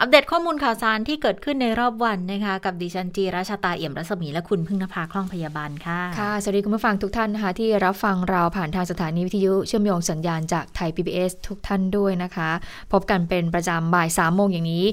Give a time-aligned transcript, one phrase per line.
[0.00, 12.50] อัปเดตข้อมูลข่าวสารที่เกิดขึ้นในรอบวันนะคะกับดิฉันจีราชาตาเอี่ยมรัศมีและคุณพึ่งนภาคล่องพยาบาลค่ะค่ะสวัสดีคุณผู้ฟังทุกท่านนะคะที่รับฟังเราผ่านทางสถานีวิทยุเชื่อมโยงสัญญาณจากไทย PBS ทุกท่านด้วยนะคะ
[12.92, 14.84] พบกันเป็นประจำบ่ายสามโมงอย่างนี้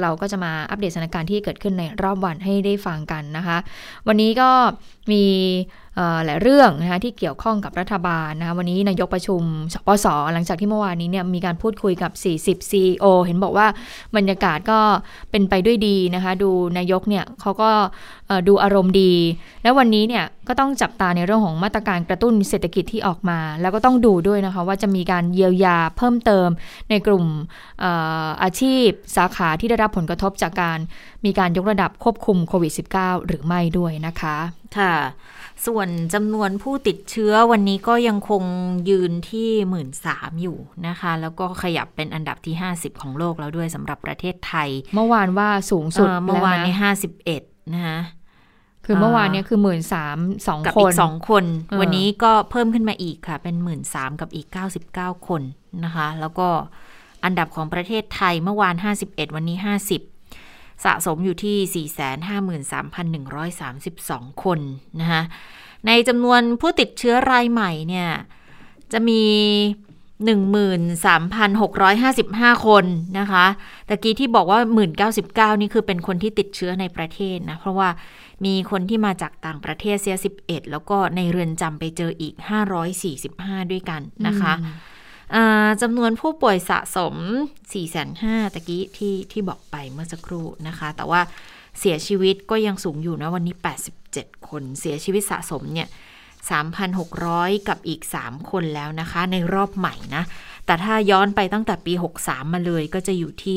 [0.00, 3.58] เราก็จะมาอัปเดตสถานการณ์ที่เกิดขึ้นในรอบวันให้ได้ฟังกันนะคะ
[4.06, 4.50] วันนี้ก็
[5.12, 5.24] มี
[6.24, 9.42] หลายเรื่องนะคะที่เกี่ยวข้องกับรัฐบาลนะคะวันนี้นายกประชุม
[9.74, 12.12] สปสหลังจากที่เมื่อวานนี้เนี่ยมีการพูดคุยกับ
[12.58, 13.66] 40 CEO เห็นบอกว่า
[14.16, 14.80] บรรยากาศก็
[15.30, 17.70] เป็นไปด้วยดีนะคะดูนายกเนี่ยเขาก็
[18.48, 19.12] ดูอารมณ์ดี
[19.62, 26.48] แล้ววันนี้เนี่ยก็ต้องจับตาในเรื่องของมาตรการกระตุ้นเศรษฐกิจที่ออกมา แล้วก็ต้องดูด้วยนะคะว่าจะมีการเยียวยาเพิ่มเติม
[26.90, 27.24] ในกลุ่ม
[27.84, 30.78] อาอาชีพสาขาที่ได้รับผลกระทบจากการ
[31.24, 34.36] มีการยกระดับควบคุมโควิด -19 หรือไม่ด้วยนะคะ
[34.78, 34.94] ค่ะ
[35.66, 38.42] ส่วนจำนวนผู้ติดเชื้อวันนี้ก็ยังคง
[38.90, 47.42] ยืนที่หมื่นสามอยู่นะคะ แล้วก็ขยับเป็นอันดับที่ 50 ของโลกแล้วด้วยสำหรับประเทศไทย เมื่อวานว่าสูงสุดเมื่อวานนี้ห้าสิบเอ็ด
[47.74, 47.98] นะคะ
[48.84, 51.44] คือเมื่อวานนี้คือหมื่นสามสองคนกับอีกสองคน
[51.80, 55.42] วันนี้ก็เพิ่มขึ้นมาอีกค่ะ เป็นหมื่นสามกับอีกเก้าสิบเก้าคน
[55.84, 56.48] นะคะ แล้วก็
[57.24, 60.00] อันดับของประเทศไทยเมื่อวานห้าสิบเอ็ดวันนี้ห้าสิบ
[60.84, 61.88] สะสมอยู่ที่
[63.24, 64.60] 453,132 คน
[65.00, 65.22] นะคะ
[65.86, 68.08] ในจำนวนผู้ติดเชื้อรายใหม่เนี่ย
[68.92, 69.22] จะมี
[70.34, 72.84] 13,655 คน
[73.18, 73.44] นะคะ
[73.88, 74.58] ตะกี้ที่บอกว่า
[75.10, 77.88] 1,099 นี่คือเป็นคนที่ติดเชื้อในประเทศนะ เพราะว่า
[78.44, 82.34] มีคนที่มาจากต่างประเทศเสีย 11 แล้วก็ในเรือนจำไปเจออีก
[83.02, 84.52] 545 ด้วยกันนะคะ
[85.82, 87.14] จำนวนผู้ป่วยสะสม
[87.72, 91.20] 4 5 0 0ตะกี้ที่ที่บอกไปเมื่อสักครู่นะคะ แต่ว่า
[91.78, 93.54] เสียชีวิตก็ยังสูงอยู่นะวันนี้
[94.00, 95.88] 87 คนเสียชีวิตสะสมเนี่ย
[96.98, 100.22] 3,600 กับอีก 3 คนแล้วนะคะ ในรอบใหม่นะ
[100.66, 101.92] แต่ถ้าย้อนไปตั้งแต่ปี
[102.22, 103.56] 63 มาเลยก็จะอยู่ที่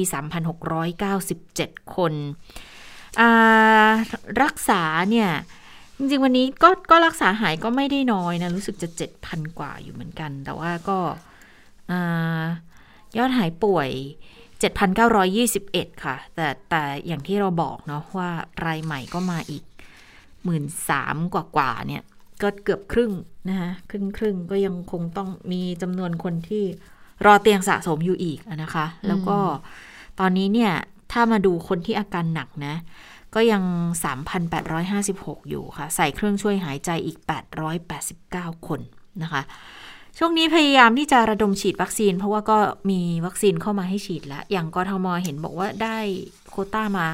[1.18, 2.14] 3,697 คน
[4.44, 5.30] รักษาเนี่ย
[5.98, 8.88] จริงๆ วันนี้ก็ก็รักษาหายก็ไม่ได้น้อยนะ รู้สึกจะ
[9.24, 11.00] 7,000 กว่าอยู่เหมือนกัน แต่ว่าก็
[13.18, 13.90] ยอดหายป่วย
[15.18, 18.30] 7,921 ค่ะ แต่แต่อย่างที่เราบอกเนาะว่า
[18.66, 19.64] รายใหม่ก็มาอีก
[20.44, 20.64] 1 3ื่น
[21.34, 22.04] กว่ากว่าเนี่ย
[22.42, 23.12] ก็เกือบครึ่ง
[23.50, 26.64] นะคะครึ่งครึ่งก็ยังคงต้องมีจำนวนคนที่
[27.26, 29.38] รอเตียงสะสมอยู่อีกนะคะ แล้วก็
[30.20, 30.74] ตอนนี้เนี่ย
[31.12, 32.76] ถ้ามาดูคนที่อาการหนักนะ
[33.36, 33.64] ก็ยัง
[34.76, 37.18] 3,856 อยู่ค่ะ ใส่เครื่องช่วยหายใจอีก
[37.94, 38.80] 889 คน
[39.22, 39.42] นะคะ
[40.20, 42.58] ช่วงนี้พยายามที่จะระดมฉีดวัคซีน เพราะว่าก็
[42.90, 45.98] มีวัคซีนเข้ามาให้ฉีดแล้ว อย่างกทมเห็นบอกว่าได้
[46.50, 47.08] โคต้ามา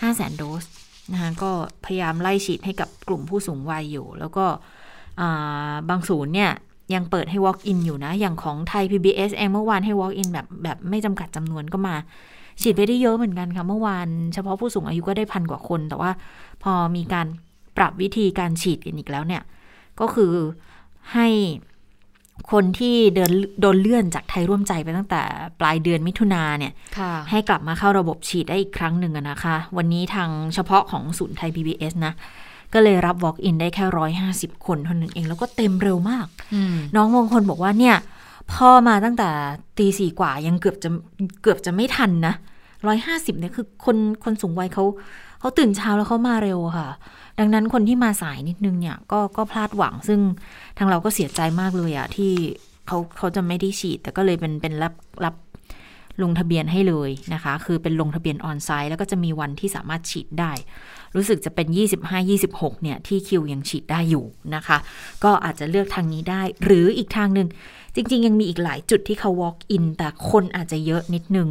[0.00, 0.64] 5 0 0 0 0 0โดส
[1.12, 1.50] นะคะก็
[1.84, 4.44] พยายามไล่ฉีดให้กับกลุ่มผู้สูงวัยอยู่ แล้วก็
[5.88, 6.50] บางศูนย์เนี่ย
[6.94, 11.94] ยังเปิดให้ walk in อยู่นะ อย่างของไทย PBS เองเมื่อวานให้ walk in แบบแบบไม่จำกัดจำนวนก็มา
[12.60, 16.10] ฉีดไปได้เยอะเหมือนกันค่ะ เมื่อวานเฉพาะผู้สูงอายุก็ได้พันกว่าคน แต่ว่า
[16.62, 17.26] พอมีการ
[17.76, 19.42] ปรับวิธีการฉีดกันอีกแล้วเนี่ย
[20.00, 20.32] ก็คือ
[21.14, 21.28] ให้
[22.52, 25.22] คนที่เดินโดนเลื่อนจากไทยร่วมใจไปตั้งแต่
[25.60, 26.72] ปลายเดือนมิถุนาเนี่ย
[27.30, 32.12] ให้กลับมาเข้าระบบฉีดได้อีกครั้งหนึ่งนะคะ วันนี้ทางเฉพาะของศูนย์ไทย PBS นะ
[32.74, 36.26] ก็เลยรับ walk in ได้แค่ร้อยห้าสิบคนเท่านั้นเอง แล้วก็เต็มเร็วมาก
[36.96, 37.96] น้องบางคนบอกว่าเนี่ย
[38.52, 39.28] พ่อมาตั้งแต่
[39.78, 40.90] ตีสี่กว่ายังเกือบจะ
[41.42, 42.34] เกือบจะไม่ทันนะ
[42.86, 44.84] ร้อยห้าสิบเนี่ยคือคนคนสูงวัยเขา
[45.40, 46.88] เขาตื่นเช้าแล้วเขามาเร็วค่ะ
[47.38, 50.20] ดังนั้นคนที่มาสายนิดนึงเนี่ยก็ก็พลาดหวังซึ่ง
[50.78, 52.32] ทางเราก็เสียใจมากเลยอะที่
[52.86, 55.34] เขาเขาจะไม่ได้ฉีด แต่ก็เลยเป็นเป็นรับรับ
[56.22, 60.52] ลงทะเบียนให้เลยนะคะ คือเป็นลงทะเบียนออนไซต์แล้วก็จะมีวันที่สามารถฉีดได้
[61.16, 61.66] รู้สึกจะเป็น
[62.24, 64.24] 25-26 เนี่ย ที่คิวยังฉีดได้อยู่
[64.54, 64.78] นะคะ
[65.24, 67.48] ก็อาจจะเลือกทางนี้ได้ หรืออีกทางหนึ่ง
[67.94, 71.48] จริง ๆ ยังมีอีกหลายจุดที่เขา walk in แต่คนอาจจะเยอะนิดนึง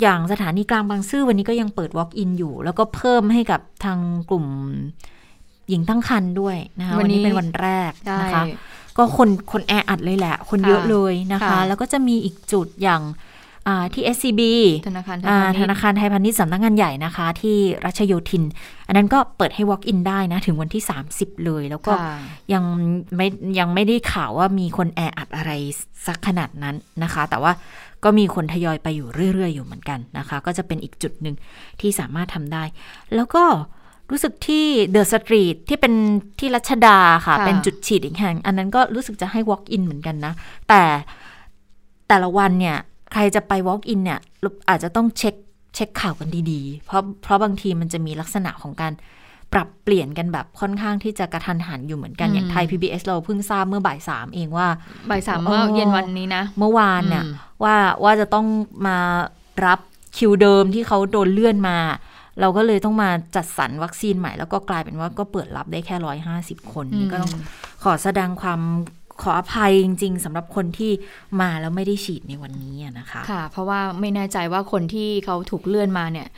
[0.00, 3.98] อย่างสถานีกลางบางซื่อวันนี้ก็ยังเปิด Walk-in อยู่ แล้วก็เพิ่มให้กับทาง
[4.30, 4.46] กลุ่ม
[5.68, 8.44] หญิงตั้งครรภ์ด้วยนะคะวันนี้เป็นวันแรกนะคะ
[8.96, 13.02] ก็คนคนแออัดเลยแหละ คนเยอะเลยนะคะ แล้วก็จะมีอีกจุดอย่าง
[13.94, 14.42] ที่ SCB
[14.88, 15.16] ธนาคาร
[15.60, 18.42] ธนาคารไทยพาณิชย์สำนักงานใหญ่นะคะ ที่รัชโยธิน
[18.86, 20.82] อันนั้นก็เปิดให้ walk in ได้นะ ถึงวันที่
[21.12, 21.92] 30 เลย แล้วก็
[22.52, 22.64] ยัง
[23.16, 23.28] ไม่
[23.58, 25.52] ยังไม่ได้ข่าวว่ามีคนแออัดอะไร
[26.06, 27.52] สักขนาดนั้นนะคะ แต่ว่า
[28.06, 31.36] ก็มีคนทยอยไปอยู่เรื่อย ๆ อยู่เหมือนกันนะคะ ก็จะเป็นอีกจุดหนึ่ง
[31.80, 32.64] ที่สามารถทำได้
[33.14, 33.44] แล้วก็
[34.10, 35.94] รู้สึกที่เดอะสตรีทที่เป็น
[36.38, 40.32] ที่รัชดาค่ะค่ะ เป็นจุดฉีดอีกแห่ง อันนั้นก็รู้สึกจะให้ walk in เหมือนกันนะ
[40.68, 40.82] แต่
[42.08, 42.76] แต่ละวันเนี่ย
[43.12, 44.18] ใครจะไป walk in เนี่ย
[44.68, 45.34] อาจจะต้องเช็ค
[45.74, 48.92] เช็คข่าวกันดีๆ เพราะเพราะบางทีมันจะมีลักษณะของการ
[49.52, 54.68] ปรับเปลี่ยนกันแบบค่อนข้างที่จะกระทันหันอยู่เหมือนกันอืมอย่างไทย PBS เราเพิ่งทราบเมื่อบ่ายสามเองว่า
[55.10, 57.32] บ่ายสามเมื่อเย็นวันนี้นะ เมื่อวานเนี่ยอืม
[57.62, 58.46] ว่าว่าจะต้อง
[58.86, 58.98] มา
[59.66, 59.80] รับ
[60.16, 61.78] คิวเดิมที่เขาโดนเลื่อนมา
[62.40, 67.32] เราก็เลยต้องมาจัดสรรวัคซีนใหม่ แล้วก็กลายเป็นว่าก็เปิดรับได้แค่ร้อยห้าสิบคนนี่ก็ต้อง
[67.84, 68.60] ขอแสดงความ
[69.22, 70.92] ขออภัยจริง ๆสำหรับคนที่
[71.40, 76.34] มาแล้วไม่ได้ฉีดในวันนี้อะนะคะ ค่ะ เพราะว่าไม่แน่ใจว่าคนที่เขาถูกเลื่อนมาเนี่ยเอ่อ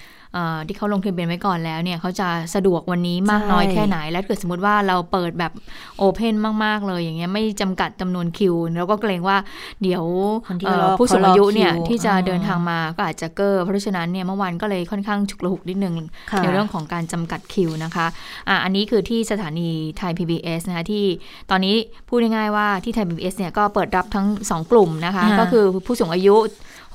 [0.66, 5.52] ที่เขาลงทะเบียนไว้ก่อนแล้วเนี่ยเขาจะสะดวกวันนี้มากใช่น้อยแค่ไหน แล้วเกิดสมมติว่าเราเปิดแบบ
[5.98, 6.34] โอเพน
[6.64, 9.36] มาก ๆ เลยอย่างเงี้ยไม่จำกัดจำนวนคิวแล้วก็เกรงว่า
[9.82, 10.04] เดี๋ยว
[10.46, 15.94] คนที่เอ่อรอผู้สูงอายุเนี่ยเขารอคิวที่จะอ่าเดินทางมาก็อาจจะเกอร์เพราะฉะนั้นเนี่ยเมื่อวานก็เลยค่อนข้างฉุกระหุกนิดนึง
[16.32, 18.06] ค่ะในเรื่องของการจำกัดคิวนะคะ
[18.48, 21.04] อะอันนี้คือที่สถานีไทย PBS นะคะที่
[21.50, 21.74] ตอนนี้
[22.08, 26.36] พูดง่ายๆว่าที่ไทย PBS เนี่ยก็เปิดรับทั้ง 2 กลุ่มนะคะอ่าก็คือผู้สูงอายุ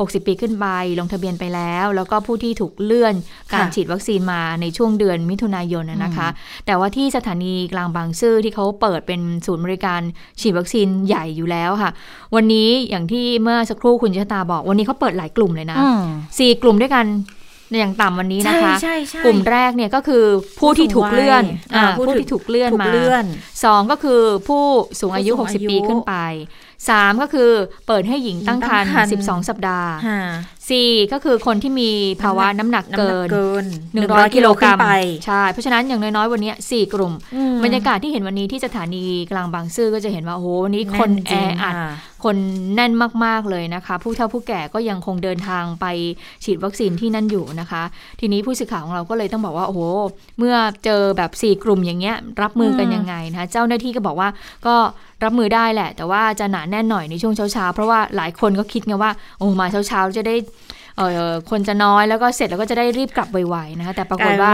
[0.02, 0.66] 60 ปีขึ้นไป
[1.00, 3.14] ลงทะเบียนไปแล้ว แล้วก็ผู้ที่ถูกเลื่อน
[3.54, 6.28] การค่ะฉีดวัคซีนมาในช่วงเดือนมิถุนายนน่ะนะคะ
[6.66, 10.02] แต่ว่าที่สถานีกลางบางซื่อที่เขาเปิดเป็นศูนย์บริการ
[10.42, 11.92] ฉีดวัคซีนใหญ่อยู่แล้วค่ะ
[12.36, 16.02] วันนี้อย่างที่เมื่อสักครู่คุณชะตาบอก วันนี้เขาเปิดหลายกลุ่มเลยนะอืม
[16.40, 17.08] สี่กลุ่มด้วยกัน
[17.80, 20.24] อย่างต่ำวันนี้นะคะใช่ใช่กลุ่มแรกเนี่ยก็คือ
[20.60, 21.44] ผู้ที่ถูกเลื่อน
[21.76, 23.26] อ่าอ่าผู้ผู้ถูกที่ถูกเลื่อนถูกมาเลื่อน
[23.64, 24.64] สองก็คือผู้
[25.00, 26.14] สูงอายุผู้สูงอายุ 60 ปีขึ้นไป
[26.90, 27.50] สามก็คือ
[27.88, 29.12] เปิดให้หญิงตั้งครรภ์ตั้งครรภ์
[29.44, 29.92] 12 สัปดาห์
[30.64, 31.90] ค่ะสี่ก็คือคนที่มี
[32.22, 33.66] ภาวะน้ำหนักน้ำหนัเกินเกิน
[34.00, 34.90] 100กิโลกรัมขึ้นไป
[35.26, 42.38] ใช่เพราะฉะนั้นอย่างน้อยๆ วันนี้4กลุ่มอืมบรรยากาศที่เห็นวันนี้ที่สถานีกลางบางซื่อก็จะเห็นว่าโอ้โหวันนี้คนแแออัดค่ะคน
[42.76, 42.92] แน่น
[43.26, 45.86] มากๆเลยนะคะ ผู้เฒ่าผู้แก่ก็ยังคงเดินทางไป
[46.44, 47.84] ฉีดวัคซีนที่นั่นอยู่นะคะ
[48.20, 49.82] ทีนี้ผู้สื่อข่าวของเราก็เลยต้องบอกว่าโอ้โห
[50.40, 50.56] เมื่อ
[50.86, 54.30] เจอแบบ 4 กลุ่มอย่างเงี้ยรับมือกันอืมยังไงนะคะเจ้าหน้าที่ก็บอกว่า
[54.68, 54.76] ก็
[55.24, 60.63] รับมือได้แหละ แต่ว่าจะหนาแน่นหน่อยในช่วงเช้าๆเพราะว่าหลายคนก็คิดไงว่าโอ้มาเช้าๆจะได้เออ
[61.50, 64.54] คนจะน้อยแล้วก็เสร็จแล้วก็จะได้รีบกลับไวๆนะคะ แต่ปรากฏว่า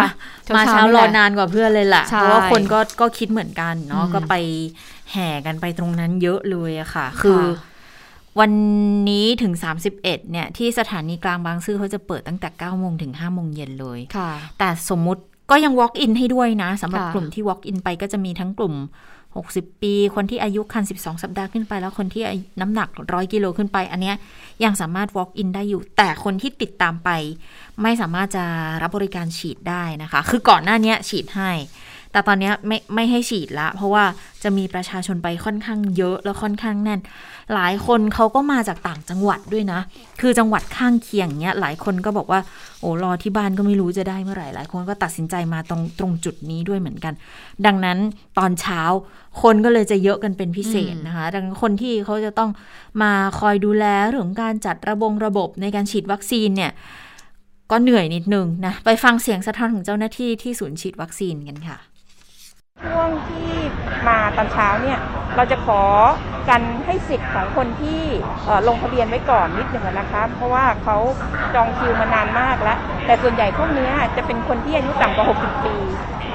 [0.56, 4.34] มาเช้านี่รแหอละนานกว่าเพื่อนเลยล่ะใช่เพราะว่าคนก็ก็คิดเหมือนกันเนาะอืมก็ไป
[5.12, 7.68] แห่กันไปตรงนั้นเยอะเลยอะค่ะ คือค่ะ
[8.40, 8.52] วัน
[9.10, 15.22] นี้ถึง 31เนี่ย ที่สถานีกลางบางซื่อเขาจะเปิดตั้งแต่9โมงถึง5โมงเย็นเลยค่ะแต่สมมุติ
[15.52, 18.74] ก็ยัง walk in ให้ด้วยนะสำหรับค่ะกลุ่มที่ walk in ไปก็จะมีทั้งกลุ่ม
[19.38, 22.24] 60 ปี คนที่อายุคัน 12 สัปดาห์ขึ้นไป แล้วคนที่
[22.62, 24.16] น้ำหนัก 100 กิโลขึ้นไป อันเนี้ย
[24.64, 27.10] ยังสามารถ walk in ได้อยู่ แต่คนที่ติดตามไป
[27.82, 28.46] ไม่สามารถจะ
[28.82, 31.52] รับบริการฉีดได้นะคะ คือก่อนหน้านี้ฉีดให้
[32.12, 34.04] แต่ตอนเนี้ยไม่ไม่ให้ฉีดละ เพราะว่า
[34.44, 37.00] จะมีประชาชนไปค่อนข้างเยอะแล้วค่อนข้างแน่น
[37.54, 39.80] หลายคนเขาก็มาจากต่างจังหวัดด้วยนะ
[40.22, 42.40] คือจังหวัดข้างเคียงเนี้ยหลายคนก็บอกว่า
[42.80, 47.14] โอ้รอที่บ้านก็ไม่รู้จะได้เมื่อไหร่หลายคนก็ตัดสินใจมาตรงตรงจุดนี้ด้วยเหมือนกัน
[47.66, 47.98] ดังนั้น
[48.38, 48.82] ตอนเช้า
[49.42, 52.50] คนก็เลยจะเยอะกันเป็นพิเศษนะคะดังนั้นคนที่เขาจะต้อง
[53.02, 56.72] มาคอยดูแลเรื่องของการจัดระบงระบบในการฉีดวัคซีนเนี่ย
[57.72, 61.78] ก็เหนื่อยนิดนึงนะ ไปฟังเสียงสะท้อนของเจ้าหน้าที่ที่ศูนย์ฉีดวัคซีนกันค่ะ
[62.86, 63.52] ช่วงที่
[64.08, 65.00] มาตอนเช้าเนี่ย
[65.36, 65.82] เราจะขอ
[66.50, 68.02] กันให้สิทธิ์ของคนที่
[68.68, 70.98] ลงทะเบียนไว้ก่อนนิดหนึ่งนะคะเพราะว่าเขา
[71.56, 75.76] จองคิวมานานมากแล้ว แต่ส่วนใหญ่พวกเนี้ยจะเป็นคนที่อายุต่ำกว่า 60 ปี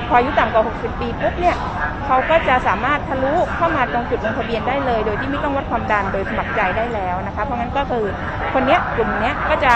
[0.09, 1.57] พออายุต่ำกว่า 60 ปีปุ๊บเนี่ย
[2.07, 8.05] เขาก็จะสามารถทะลุเข้ามาตรงจุดลงทะเบียนได้เลย โดยที่ไม่ต้องวัดความดันโดยสมัครใจได้แล้วนะคะเพราะงั้นก็คือ
[8.53, 9.75] คนเนี้ยกลุ่มนี้ก็จะ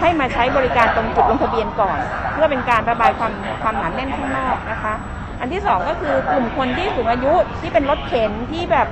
[0.00, 1.98] ให้มาใช้บริการตรงจุดลงทะเบียนก่อน
[2.32, 4.94] เพื่อเป็นการระบายความความหนาแน่นข้างนอกนะคะ
[5.40, 8.88] อันที่สองก็คือกลุ่มคนที่สูงอายุที่เป็นรถเข็นที่แบบ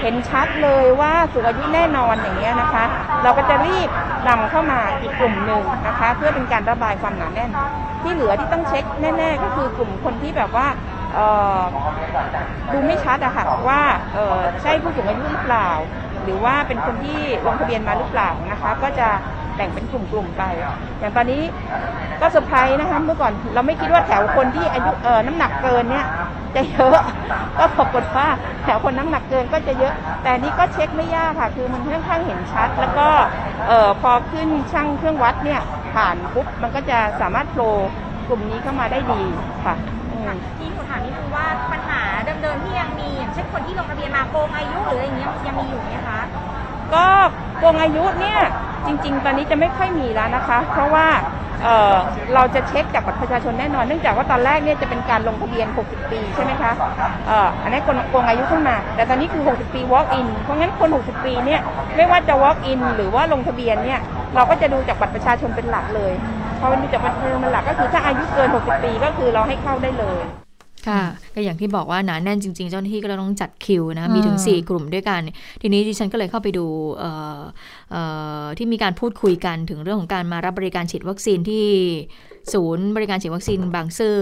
[0.00, 2.84] เห็นชัดเลยว่าสูงอายุแน่นอนอย่างเงี้ยนะคะ
[3.22, 3.88] เราก็จะรีบ
[4.28, 7.50] นำเข้ามาอีกกลุ่มหนึ่งนะคะ เพื่อเป็นการระบายความหนาแน่น
[8.02, 10.66] ที่เหลือที่ต้องเช็คแน่ ๆ ก็คือกลุ่มคนที่แบบว่า
[12.72, 13.80] ดูไม่ชัดอะค่ะว่า
[14.62, 15.68] ใช่ผู้สูงอายุหรือเปล่า
[16.24, 19.08] หรือว่าเป็นคนที่ลงทะเบียนมาหรือเปล่านะคะ ก็จะ
[19.56, 20.42] แบ่งเป็นกลุ่มๆไป
[20.98, 21.42] อย่างตอนนี้
[22.20, 26.06] ก็เซอร์ไพรส์นะคะเมื่อก่อนเราไม่คิดว่าแถวคนที่อายุเอ่อน้ำหนักเกินเนี่ย
[26.54, 26.98] จะเยอะ
[27.58, 28.26] ก็ปรากฏว่า
[28.64, 33.06] แถวคนน้ำหนักเกินก็จะเยอะ แต่อันนี้ก็เช็คไม่ยากค่ะ คือมันค่อนข้างเห็นชัด แล้วก็
[33.68, 35.60] เอ่อพอขึ้นช่างเครื่องวัดเนี่ย
[35.94, 37.72] ผ่านปุ๊บมันก็จะสามารถโผล่
[38.28, 39.22] กลุ่มนี้เข้ามาได้ดี
[39.64, 39.74] ค่ะ
[40.12, 42.00] อืมที่หนูถามนี่คือว่าปัญหา
[42.42, 46.20] เดิมๆที่ยังมีอย่างเช่นคนที่ลงทะเบียนมาโกงอายุหรืออะไรอย่างเงี้ยยังมีอยู่ไหมคะ
[46.94, 47.06] ก็
[47.58, 48.38] โกงอายุเนี่ย
[48.86, 51.06] จริง ๆ ตอนนี้จะไม่ค่อยมีแล้วนะคะ เพราะว่า
[51.62, 56.72] เเราจะเช็คจากบัตรประชาชนแน่นอน เนื่องจากว่าตอนแรกเนี่ยจะเป็นการลงทะเบียน 60 ปีใช่ไหมคะ
[57.30, 57.32] อ
[57.62, 61.60] อันนี้คนโกงอายุขึ้นมา แต่ตอนนี้คือ 60 ปี walk in เพราะงั้นคน 60 ปีเนี่ย
[61.96, 64.00] ไม่ว่าจะ walk in หรือว่าลงทะเบียนเนี่ย
[64.34, 66.12] เราก็จะดูจากบัตรประชาชนเป็นหลักเลย
[66.60, 70.20] พอมันมีแต่บันเทิงมันหลักก็คือถ้าอายุเกิน 60 ปีก็คือเราให้เข้าได้เลย
[70.88, 71.02] ค่ะ
[71.34, 75.20] ก็อย่างที่บอกว่าหนาแน่นจริงๆ เจ้าหน้าที่ก็เลยต้องจัดคิวนะมีถึงอืม4กลุ่มด้วยกัน
[75.62, 76.66] ทีนี้ดิฉันก็เลยเข้าไปดู
[76.96, 77.40] เอ่อ
[77.90, 78.02] เอ่
[78.42, 81.66] อที่มีการพูดคุยกันถึงเรื่องของการมารับบริการฉีดวัคซีนที่
[82.52, 84.16] ศูนย์บริการฉีดวัคซีนบางซื่อ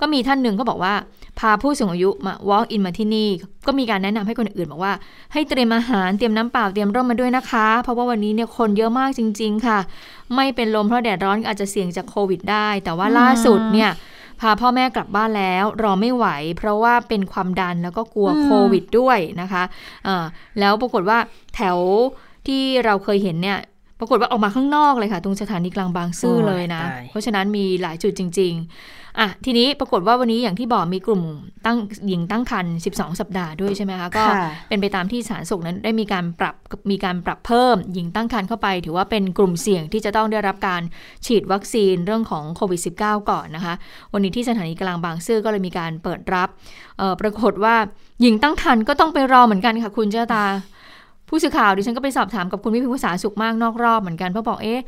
[0.00, 0.94] ก็มีท่านหนึ่งก็บอกว่า
[1.38, 3.28] พาผู้สูงอายุมา walk in มาที่นี่
[3.66, 4.92] ก็มีการแนะนำให้คนอื่นบอกว่า
[5.32, 9.78] ให้เตรียมอาหารเตรียมน้ำเปล่าเตรียมร่มมาด้วยนะคะ เพราะว่าวันนี้เนี่ยคนเยอะมากจริง ๆ ค่ะ
[10.34, 13.90] ไม่เป็นลมเพราะแดดร้อนอาจจะเสี่ยงจากโควิดได้ แต่ว่าล่าสุดเนี่ย
[14.40, 16.26] พาพ่อแม่กลับบ้านแล้ว รอไม่ไหว
[16.58, 19.62] เพราะว่าเป็นความดันแล้วก็กลัวอืมโควิดด้วยนะคะ
[20.06, 20.24] อ่า
[20.60, 21.18] แล้วปรากฏว่า
[21.54, 21.78] แถว
[22.46, 23.58] ที่เราเคยเห็นเนี่ย
[23.98, 31.22] ปรากฏว่าออกมาข้างนอกเลยค่ะ ตรงสถานีกลางบางซื่อเลยนะ เพราะฉะนั้นมีหลายจุดจริง ๆ อะทีนี้ปรากฏว่าวันนี้อย่างที่บอกมีกลุ่ม
[31.66, 36.54] ตั้งหญิงตั้งครรภ์12 สัปดาห์ด้วยใช่ไหมคะก็ค่ะเป็นไปตามที่สาธารณสุขนั้นได้มีการปรับ
[36.90, 40.82] มีการปรับเพิ่มหญิงตั้งครรภ์เข้าไป ถือว่าเป็นกลุ่มเสี่ยงที่จะต้องได้รับการ
[41.26, 43.74] ฉีดวัคซีนเรื่องของโควิด -19 ก่อนนะคะ
[44.12, 46.48] วันนี้ที่สถานีกลางบางซื่อก็เลยมีการเปิดรับ
[46.98, 47.76] เอ่อปรากฏว่า
[48.22, 50.46] หญิงตั้งครรภ์ก็ต้องไปรอเหมือนกันค่ะคุณเจ้าตา
[51.32, 54.80] ผู้สื่อข่าวดิฉันก็ไปสอบถามกับคุณวิพิภาษาสุขมากนอกรอบเหมือนกันเพราะบอกเอ๊ะ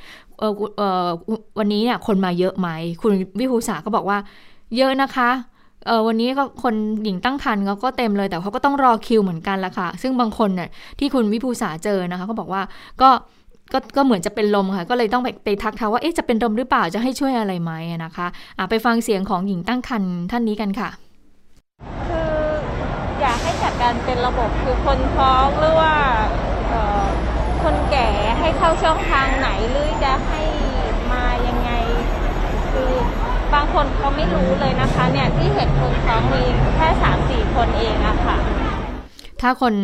[0.43, 1.09] เออเออ
[1.59, 2.69] วันนี้เนี่ยคนมาเยอะไหม
[3.03, 4.19] คุณวิภูษาก็บอกว่า
[4.77, 5.31] เยอะนะคะ
[5.87, 10.69] เออวันนี้ก็คนหญิงตั้งครรภ์เขาก็เต็มเลยแต่เขาก็ต้องรอคิวเหมือนกันละค่ะ ซึ่งบางคนเนี่ย
[10.99, 12.63] ที่คุณวิภูษาเจอนะคะเขาบอกว่า
[13.01, 13.11] ก็
[13.73, 17.73] ก็ก็เหมือนจะเป็นลมค่ะ ก็เลยต้องไปไปทักทาว่าเอ๊ะจะเป็นลมหรือเปล่าจะให้ช่วยอะไรไหม
[18.05, 18.27] นะคะ
[18.59, 20.91] อะไปฟังเสียงของหญิงตั้งครรภ์ท่านนี้กันค่ะ
[22.09, 22.43] คือ
[23.21, 25.95] อยากให้จัดการเป็นระบบคือคนท้องหรือว่า
[27.65, 28.09] คนแก่
[28.41, 30.43] ให้เข้าช่องทางไหนหรือจะให้
[31.13, 31.71] มายังไง
[32.73, 32.93] คือ
[33.55, 36.43] บางคนเขาไม่รู้เลยนะคะเนี่ยที่เห็นคนท้องมี
[36.77, 38.39] แค่สามสี่คนเองอะค่ะ
[39.45, 39.75] ถ้าคน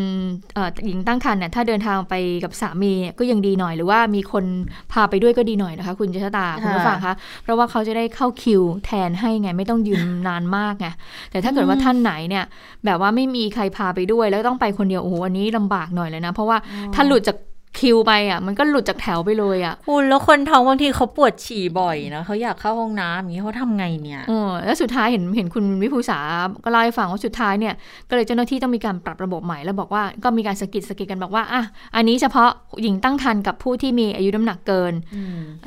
[0.55, 4.45] เอ่อหญิงตั้งครรภ์เนี่ยถ้าเดินทางไปกับสามีเนี่ยก็ยังดีหน่อย หรือว่ามีคน
[4.93, 10.89] พาไปด้วยก็ดีหน่อยนะคะ คุณเจษตาคุณผู้ฟังคะเพราะว่าเขาจะได้เข้าคิวแทนให้ไงไม่ต้องยืนนานมากไง
[11.31, 12.45] แต่ถ้าเกิดว่าท่านไหนเนี่ย
[12.85, 16.57] แบบว่าไม่มีใครพาไปด้วย แล้วต้องไปคนเดียวโอ้โหอันนี้ลำบากหน่อยเลยนะ เพราะว่า
[16.95, 17.37] ถ้าหลุดจาก
[17.79, 26.19] คิวไปอะ มันก็หลุดจากแถวไปเลยอะคุณแล้วคนท้องบางทีเขาปวดฉี่บ่อยนะเขาอยากเข้าห้องน้ำอย่างนี้เขาทำไงเนี่ยเออแล้วสุดท้ายเห็นเห็นคุณวิภูษา
[26.65, 27.75] ก็เล่าให้ฟังว่าสุดท้ายเนี่ย
[28.09, 31.63] ก็เลยเจ้าหน้าที่ต้องมีการปรับระบบใหม่แล้วบอกว่าก็มีการสะกิดสะกิดกันบอกว่าอะ
[31.97, 32.49] อันนี้เฉพาะ
[32.83, 34.93] หญิงตั้งครรภ์กับผู้ที่มีอายุน้ำหนักเกิน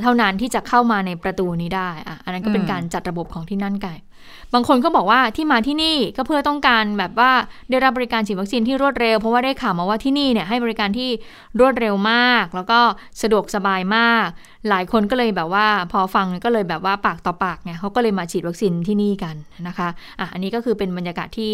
[0.04, 3.96] เท่านั้นที่จะเข้ามาในประตูนี้ได้อะอันนั้นก็เป็นอืมการจัดระบบของที่นั่นไก่
[4.54, 7.32] บางคนก็บอกว่าที่มาที่นี่ก็เพื่อต้องการแบบว่า
[7.70, 11.10] ได้รับบริการฉีดวัคซีนที่รวดเร็ว เพราะว่าได้ข่าวมาว่าที่นี่เนี่ยให้บริการที่
[11.60, 12.80] รวดเร็วมาก แล้วก็
[13.22, 14.28] สะดวกสบายมาก
[14.70, 19.36] หลายคนก็เลยแบบว่าพอฟังก็เลยแบบว่าปากต่อปากไงเขาก็เลยมาฉีดวัคซีนที่นี่กัน
[19.68, 21.54] นะคะอะอันนี้ก็คือเป็นบรรยากาศที่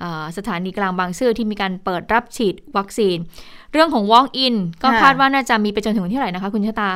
[0.00, 3.16] เอ่อสถานีกลางบางซื่อที่มีการเปิดรับฉีดวัคซีน
[3.72, 6.90] เรื่องของ walk in ก็ค่ะคาดว่าน่าจะมีไปจนถึงวันที่เท่าไหร่นะคะคุณชะตา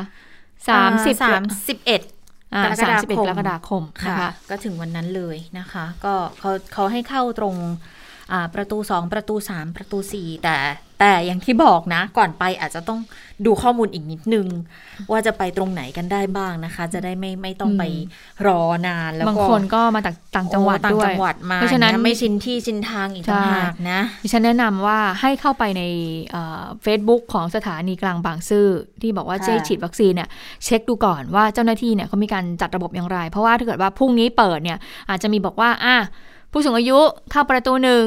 [0.68, 2.17] สามสิบสามสิบเอ็ดอ่า
[2.64, 7.97] กรกสามฎาสิบเอ็ดคมกรกฎาคมนะค่ะคะก็ถึงวันนั้นเลยนะคะ ก็เขาเขาให้เข้าตรงอ่า
[8.54, 10.56] ประตู 2 ประตู 3 ประตู 4 แต่
[11.00, 13.00] แต่อย่างที่บอกนะ ก่อนไปอาจจะต้อง
[13.46, 14.46] ดูข้อมูลอีกนิดนึง
[15.10, 17.82] ว่าจะไปตรงไหนกันได้บ้างนะคะ จะได้ไม่ไม่ต้องไป
[18.46, 25.82] รอนานแล้วก็บางคนก็มาจากต่างจังหวัดโอ้ต่างด้วยจังหวัดมาเพราะฉะนั้นยไม่ชินที่ชินทางอีกต่างหากนะดิฉันแนะนำว่าให้เข้าไปใน
[26.82, 28.66] เฟซบุ๊กของสถานีกลางบางซื่อ
[29.02, 30.28] ที่บอกว่าค่ะจะฉีดวัคซีนเนี่ย
[30.64, 35.96] เช็คดูก่อนว่าเจ้าหน้าที่เนี่ยเขามีการจัดระบบอย่างไร เพราะว่าถ้าเกิดว่าพรุ่งนี้เปิดเนี่ยอาจจะมีบอกว่าอะ
[36.52, 36.98] ผู้สูงอายุ
[37.30, 38.06] เข้าประตูหนึ่ง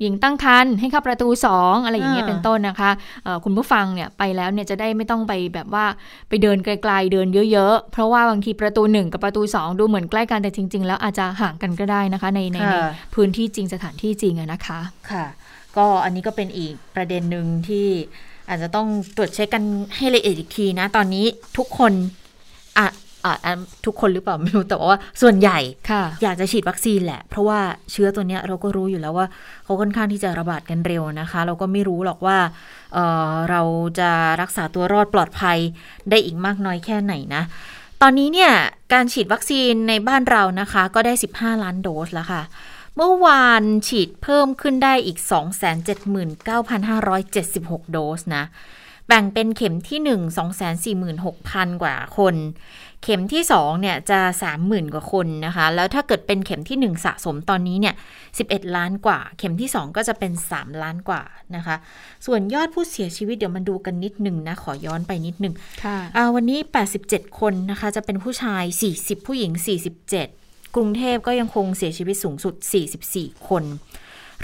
[0.00, 2.90] หญิงตั้งครรภ์ให้เข้าประตูสองอะไรอย่างเงี้ยอ่าเป็นต้นนะคะ
[3.24, 5.84] เอ่อคุณผู้ฟังเนี่ยไปแล้วเนี่ยจะได้ไม่ต้องไปแบบว่า
[6.28, 15.24] ไปเดินไกลๆเดินเยอะๆ เพราะว่าบางทีประตูหนึ่งกับประตูสองดูเหมือนใกล้กันแต่จริง ๆ แล้วอาจจะห่างกันก็ได้นะคะ ในในในค่ะพื้นที่จริงสถานที่จริงอะนะคะค่ะ
[15.76, 17.86] ก็อันนี้ก็เป็นอีกประเด็นหนึ่งที่
[18.48, 19.62] อาจจะต้องตรวจเช็คกัน
[19.96, 21.26] ให้ละเอียดอีกทีนะ ตอนนี้
[21.56, 21.92] ทุกคน
[22.78, 22.90] อะอะอะ
[23.86, 25.58] ทุกคนหรือเปล่าไม่รู้แต่ว่าส่วนใหญ่
[25.90, 27.58] ค่ะอยากจะฉีดวัคซีนแหละ เพราะว่า
[27.92, 29.26] เชื้อตัวเนี้ยเราก็รู้อยู่แล้วว่า
[29.64, 32.38] เขาค่อนข้างที่จะระบาดกันเร็วนะคะ เราก็ไม่รู้หรอกว่า
[32.94, 33.62] เอ่อเรา
[33.98, 35.58] จะรักษาตัวรอดปลอดภัย
[36.10, 37.42] ได้อีกมากน้อยแค่ไหนนะ
[38.02, 38.52] ตอนนี้เนี่ย
[38.92, 42.42] การฉีดวัคซีนในบ้านเรานะคะ ก็ได้ 15 ล้านโดสแล้วค่ะ
[42.96, 45.18] เมื่อวานฉีดเพิ่มขึ้นได้อีก
[46.36, 48.44] 279,576 โดสนะ
[49.08, 52.34] แบ่งเป็นเข็มที่ 1 246,000 กว่าคน
[53.08, 54.20] เข็มที่2เนี่ยจะ
[54.56, 57.94] 30,000 กว่าคนนะคะ แล้วถ้าเกิดเป็นเข็มที่ 1 สะสมตอนนี้เนี่ย
[58.34, 61.22] 11 ล้านกว่า เข็มที่ 2 ก็จะเป็น 3 ล้านกว่า
[61.56, 61.76] นะคะ
[62.26, 66.58] ส่วนยอดผู้เสียชีวิตเดี๋ยวมาดูกันนิดหนึ่งนะ ขอย้อนไปนิดหนึ่งค่ะอ่าวันนี้
[66.98, 69.52] 87 คนนะคะ จะเป็นผู้ชาย 40 ผู้หญิง
[70.14, 72.54] 47 กรุงเทพก็ยังคงเสียชีวิตสูงสุด
[73.00, 73.64] 44 คน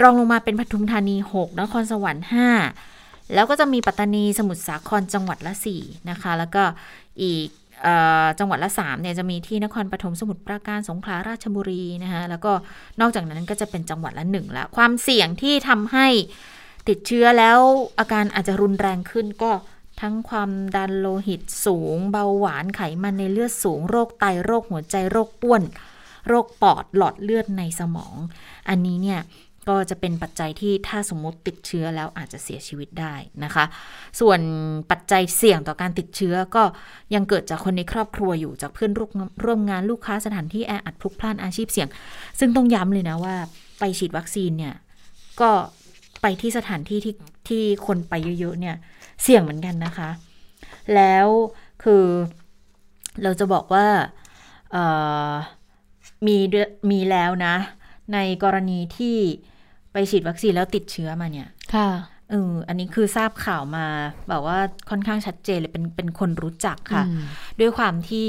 [0.01, 2.25] รองลงมาเป็นปทุมธานี 6 นครสวรรค์
[2.77, 6.63] 5 แล้วก็จะมีปัตตานีสมุทรสาครจังหวัดละ 4 นะคะ แล้วก็
[7.21, 7.62] อีกเอ่อ
[8.39, 12.51] จังหวัดละ3เนี่ยจะมีที่นครปฐมสมุทรปราการสงขลาราชบุรีนะคะแล้วก็
[13.01, 16.07] นอกจากนั้นก็จะเป็นจังหวัดละหนึ่งละความเสี่ยงที่ทำให้
[16.87, 17.59] ติดเชื้อแล้ว
[17.99, 19.51] อาการอาจจะรุนแรงขึ้นก็
[20.01, 25.63] ทั้งความดันโลหิตสูง เบาหวานไขมันในเลือดสูง โรคไตโรคหัวใจโรคอ้วน
[26.27, 28.15] โรคปอดหลอดเลือดในสมอง
[28.69, 29.19] อันนี้เนี่ย
[29.69, 33.65] ก็จะเป็นปัจจัยที่ถ้าสมมติติดเชื้อแล้วอาจจะเสียชีวิตได้นะคะ
[34.19, 34.39] ส่วน
[34.91, 36.63] ปัจจัยเสี่ยงต่อการติดเชื้อก็
[37.13, 39.11] ยังเกิดจากคนในครอบครัวอยู่จากเพื่อนร่วม
[39.45, 41.87] ร่วมงานลูกค้าสถานที่แออัดพลุกพล่านอาชีพเสี่ยง
[42.39, 43.35] ซึ่งต้องย้ำเลยนะว่า
[43.79, 44.75] ไปฉีดวัคซีนเนี่ย
[45.41, 45.49] ก็
[46.21, 47.15] ไปที่สถานที่ที่
[47.47, 48.75] ที่คนไปเยอะๆเนี่ย
[49.23, 50.09] เสี่ยงเหมือนกันนะคะ
[50.95, 51.27] แล้ว
[51.83, 52.05] คือ
[53.23, 53.85] เราจะบอกว่า
[56.27, 56.37] มี
[56.91, 57.55] มีแล้วนะ
[58.13, 59.17] ในกรณีที่
[59.91, 61.89] ไปฉีดวัคซีนแล้วติดเชื้อมาเนี่ย ค่ะ
[62.29, 63.85] เอออันนี้คือทราบข่าวมา
[64.29, 67.23] แบบว่าค่อนข้างชัดเจนเลยเป็นเป็นคนรู้จักค่ะอืม
[67.59, 68.27] ด้วยความที่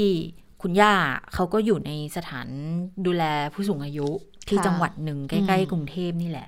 [0.61, 0.93] คุณย่า
[1.33, 2.47] เขาก็อยู่ในสถาน
[3.05, 3.23] ดูแล
[3.53, 4.07] ผู้สูงอายุ
[4.47, 6.47] ที่ค่ะจังหวัดหนึ่งใกอืล้มๆกรุงเทพนี่แหละ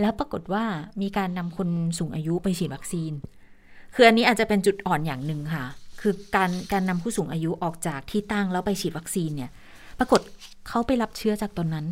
[0.00, 0.64] แล้วปรากฏว่า
[1.02, 3.12] มีการนำคนสูงอายุไปฉีดวัคซีน
[3.94, 5.64] คืออันนี้อาจจะเป็นจุดอ่อนอย่างหนึ่งค่ะ
[6.00, 9.50] คือการการนำผู้สูงอายุออกจากที่ตั้งแล้วไปฉีดวัคซีนเนี่ย
[9.98, 10.20] ปรากฏ
[10.68, 11.86] เขาไปรับเชื้อจากตอนนั้น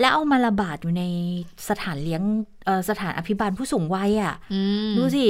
[0.00, 1.02] แล้วเอามาระบาดอยู่ใน
[1.68, 2.22] สถานเลี้ยง
[2.64, 5.26] เอ่อสถานอภิบาลผู้สูงวัยอะอืมดูสิ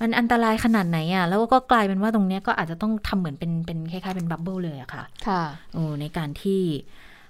[0.00, 5.42] มันอันตรายขนาดไหนอะ แล้วก็กลายเป็นว่าตรงเนี้ยก็อาจจะต้องทำเหมือนเป็นเป็นคล้ายๆเป็นบับเบิลเลยอะค่ะ ค่ะ
[5.74, 6.60] โอ้ในการที่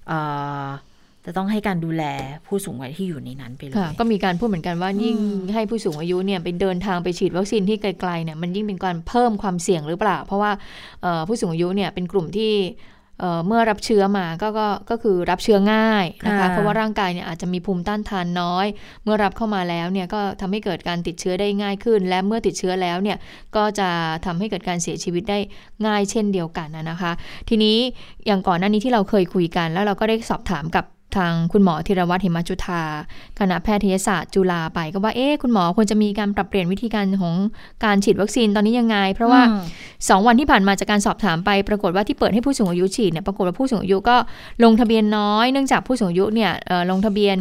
[0.08, 0.18] เอ่
[0.64, 0.66] อ
[1.28, 2.04] จะต้องให้การดูแล
[2.46, 10.52] ผู้สูงวัยที่อยู่ในนั้นไปเลยค่ะก็มีการพูดเหมือนกันว่ายิ่งอืมให้ผู้สูงอายุเนี่ยไปเดินทางไปฉีดวัคซีนที่ไกลๆเนี่ยมันยิ่งเป็นการเพิ่มความเสี่ยงหรือเปล่า เพราะว่า
[11.02, 12.52] เอ่อผู้สูงอายุเนี่ยเป็นกลุ่มที่
[13.20, 18.66] เอ่อเมื่อรับเชื้อมาก็ก็ก็คือรับเชื้อง่ายนะคะอ่าเพราะว่าร่างกายเนี่ยอาจจะมีภูมิต้านทานน้อย
[19.04, 23.18] เมื่อรับเข้ามาแล้วเนี่ยก็ทำให้เกิดการติดเชื้อได้ง่ายขึ้น และเมื่อติดเชื้อแล้วเนี่ย
[23.56, 23.88] ก็จะ
[24.26, 25.38] ทำให้เกิดการเสียชีวิตได้
[25.86, 27.12] ง่ายเช่นเดียวกันนะนะคะ
[27.48, 27.76] ทีนี้
[28.26, 30.84] อย่างก่อนหน้านี้ที่เราเคยคุยกัน แล้วเราก็ได้สอบถามกับ
[31.18, 32.82] ทางคุณหมอธีรวัตรหิมจุธา
[33.38, 37.34] คณะแพทยศาสตร์จุฬาไปก็ว่าเอ๊ะคุณหมอควรจะมีการปรับเปลี่ยนวิธีการของ
[37.84, 39.64] การฉีดวัคซีนตอนนี้ยังไง เพราะว่าอืม
[40.08, 44.16] สองวันที่ผ่านมาจากการสอบถามไปปรากฏว่าที่เปิดให้ผู้สูงอายุฉีดเนี่ยปรากฏว่าผู้สูงอายุก็
[44.64, 47.36] ลงทะเบียนน้อยเนื่องจากผู้สูงอายุเนี่ยเอ่อลงทะเบียน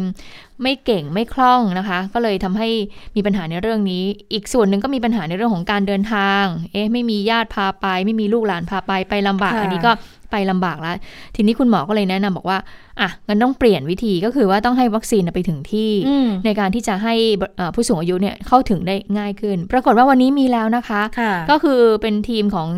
[0.62, 2.68] ไม่เก่งไม่คล่องนะคะ ก็เลยทำให้
[3.16, 9.92] มีปัญหาในเรื่องนี้ อีกส่วนหนึ่งก็มีปัญหาในเรื่องของการเดินทาง เอ๊ะไม่มีญาติพาไป ไม่มีลูกหลานพาไปไปลำบากค่ะอันนี้ก็
[10.32, 10.96] ไปลำบากแล้ว
[11.34, 12.58] ทีนี้คุณหมอก็เลยแนะนำบอกว่า
[13.00, 17.14] อะงั้นต้องเปลี่ยนวิธีก็คือว่าต้องให้วัคซีนไปถึงที่อืมในการที่จะให้
[17.56, 22.68] เอ่อผู้สูงอายุเนี่ยเข้าถึงได้ง่ายขึ้น ปรากฏว่าวันนี้มีแล้วนะคะค่ะก็คือเป็นทีมของ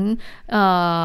[0.50, 0.56] เอ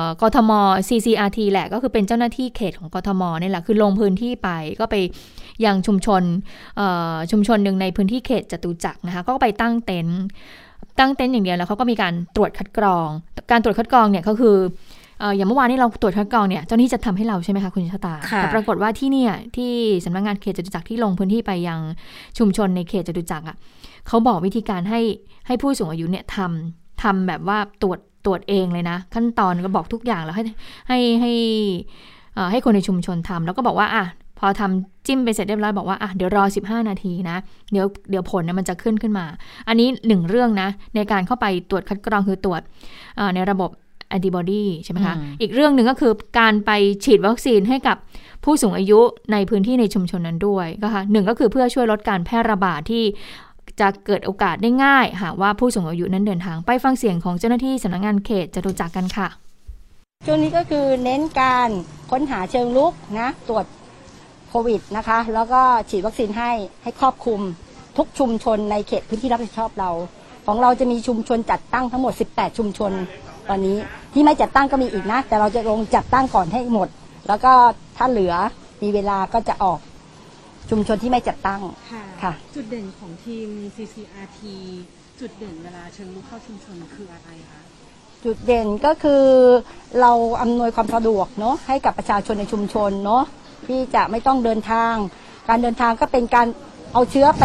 [0.01, 0.51] อกทม
[0.87, 4.95] CCRT แหละก็คือเป็นเจ้าหน้าที่เขตของกทมนี่แหละคือลงพื้นที่ไปก็ไป
[5.65, 6.23] ยังชุมชน
[6.77, 10.21] เอ่อชุมชนหนึ่งในพื้นที่เขตจตุจักรนะคะก็ไปตั้งเต็นท์
[10.99, 13.07] ตั้งเต็นท์อย่างเดียวแล้วเขาก็มีการตรวจคัดกรอง
[13.51, 14.55] การตรวจคัดกรองเนี่ยก็คือ
[15.19, 19.71] เอ่ออย่างเมื่อวานนี้เราตรวจคัดกรองเนี่ยเจ้าหน้าที่จะทำให้เราใช่ไหมคะคุณชะตาค่ะแต่ปรากฏว่าที่เนี่ยที่
[20.05, 21.79] สำนักงานเขตจตุจักรที่ลงพื้นที่ไปยัง
[22.37, 23.55] ชุมชนในเขตจตุจักรอะ
[24.07, 25.01] เขาบอกวิธีการให้
[25.47, 30.43] ให้ผู้สูงอายุเนี่ยทำทำแบบว่าตรวจตรวจเองเลยนะ ขั้นตอนก็บอกทุกอย่างแล้วให้
[30.89, 31.31] ให้ให้
[32.35, 37.37] เอ่อให้คนในชุมชนทำแล้วก็บอกว่าอะพ อทำจิ้มไปเสร็จเรียบร้อยบอกว่าอะเดี๋ยวรอ 15 นาทีนะ
[37.71, 39.25] เดี๋ยวเดี๋ยวผลเนี่ยมันจะขึ้นขึ้นมา
[39.67, 42.61] อันนี้หนึ่งเรื่องนะ ในการเข้าไปตรวจคัดกรองคือตรวจ
[43.17, 43.69] เอ่อในระบบ
[44.09, 46.71] แอนติบอดีใช่ไหมคะอืมอีกเรื่องหนึ่งก็คือการไป
[47.03, 47.97] ฉีดวัคซีนให้กับ
[48.43, 48.99] ผู้สูงอายุ
[49.31, 53.03] ในพื้นที่ในชุมชนนั้นด้วยก็ค่ะหนึ่งก็คือเพื่อช่วยลดการแพร่ระบาดที่
[53.79, 59.27] จะเกิดโอกาสได้ง่าย หากว่าผู้สูงอายุนั้นเดินทางไปฟังเสียงของเจ้าหน้าที่สำนักงานเขตจตุจักรกันค่ะ
[60.25, 61.69] ช่วงนี้ก็คือเน้นการ
[62.11, 63.65] ค้นหาเชิงลุกนะ ตรวจ
[64.55, 66.51] โควิดนะคะ แล้วก็ฉีดวัคซีนให้
[66.83, 67.41] ให้ครอบคลุม
[67.97, 69.91] ทุกชุมชนในเขตพื้นที่รับผิดชอบเรา
[70.45, 72.91] ของเราจะมีชุมชนจัดตั้งทั้งหมด 18 ชุมชน
[73.49, 73.77] ตอนนี้
[74.13, 76.87] ที่ไม่จัดตั้งก็มีอีกนะ แต่เราจะลงจัดตั้งก่อนให้หมด
[77.27, 77.51] แล้วก็
[77.97, 78.33] ถ้าเหลือ
[78.83, 79.79] มีเวลาก็จะออก
[80.69, 81.61] ชุมชนที่ไม่จัดตั้ง
[81.91, 84.39] ค่ะค่ะจุดเด่นของทีม CCRT
[85.19, 87.61] จุดเด่นเวลาเชิงลุกเข้าชุมชนคืออะไรคะ
[88.23, 89.23] จุดเด่นก็คือ
[90.01, 90.11] เรา
[90.41, 93.23] อำนวยความสะดวกเนาะให้กับประชาชนในชุมชนเนาะ
[93.69, 94.93] ที่จะไม่ต้องเดินทาง
[95.49, 96.47] การเดินทางก็เป็นการ
[96.93, 97.43] เอาเชื้อไป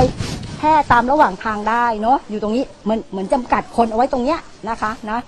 [0.59, 5.20] แพร่ตามระหว่างทางได้เนาะอยู่ตรงนี้เหมือนเหมือนจำกัดคนเอาไว้ตรงเนี้ยนะคะนะ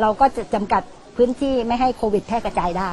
[0.00, 0.82] เราก็จะจำกัด
[1.16, 2.92] พื้นที่ไม่ให้โควิดแพร่กระจายได้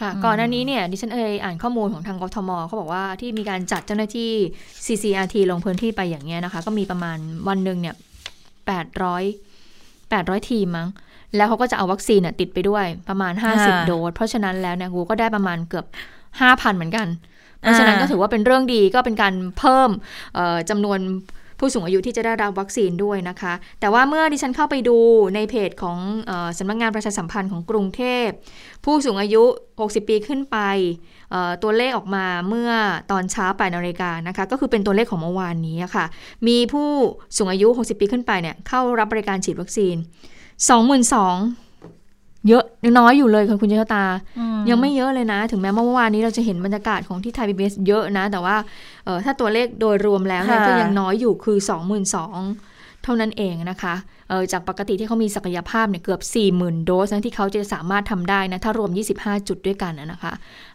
[0.00, 4.30] ค่ะก่อนหน้านี้เนี่ยดิฉันเอยอ่านข้อมูลของทางกทมเขาบอกว่าที่มีการจัดเจ้าหน้าที่
[4.84, 7.94] CCRT ลงพื้นที่ไปอย่างเงี้ยนะคะ ก็มีประมาณวันหนึ่งเนี่ย
[9.18, 10.88] 800 800ทีมมั้ง
[11.36, 15.86] แล้วเขาก็จะเอาวัคซีนน่ะติดไปด้วยประมาณค่ะ50 โดส เพราะฉะนั้นแล้วเนี่ยกูก็ได้ประมาณเกือบ
[16.38, 17.08] 5,000 เหมือนกัน
[17.60, 19.90] เพราะฉะนั้นก็ถือว่าเป็นเรื่องดีก็เป็นการเพิ่ม
[20.34, 21.00] เอ่อจำนวน
[21.62, 24.96] ผู้สูงอายุที่จะได้รับวัคซีนด้วยนะคะ แต่ว่าเมื่อดิฉันเข้าไปดู
[25.34, 28.28] ในเพจของเออสำนักงานประชาสัมพันธ์ของกรุงเทพ
[28.84, 29.42] ผู้สูงอายุ
[29.76, 30.58] 60 ปีขึ้นไป
[31.30, 32.70] เอ่อตัวเลขออกมาเมื่อ
[33.10, 36.06] ตอนเช้า8นาฬิกานะคะ ก็คือเป็นตัวเลขของเมื่อวานนี้อะค่ะ
[36.48, 36.88] มีผู้
[37.36, 39.96] สูงอายุ 60 ปีขึ้นไปเนี่ยเข้ารับบริการฉีดวัคซีน
[40.60, 41.69] 22,000
[42.48, 42.64] เยอะ
[42.98, 44.04] น้อยอยู่เลยค่ะคุณเจษตา
[44.70, 48.56] ยังไม่เยอะเลยนะ ถึงแม้ว่าเมื่อวานนี้เราจะเห็นบรรยากาศของที่ไทยพีบีเยอะนะ แต่ว่า
[49.04, 51.58] เอ่อถ้าตัวเลขโดยรวมแล้วเนี่ยค่ะก็ยังน้อยอยู่คือ
[52.30, 53.94] 22,000 เท่านั้นเองนะคะ
[54.28, 56.20] เออจากปกติที่เขามีศักยภาพเนี่ยเกือบ
[56.54, 60.32] 40,000 โดสนะที่เขาจะสามารถทำได้นะ ถ้ารวม 25 จุดด้วยกันนะนะคะ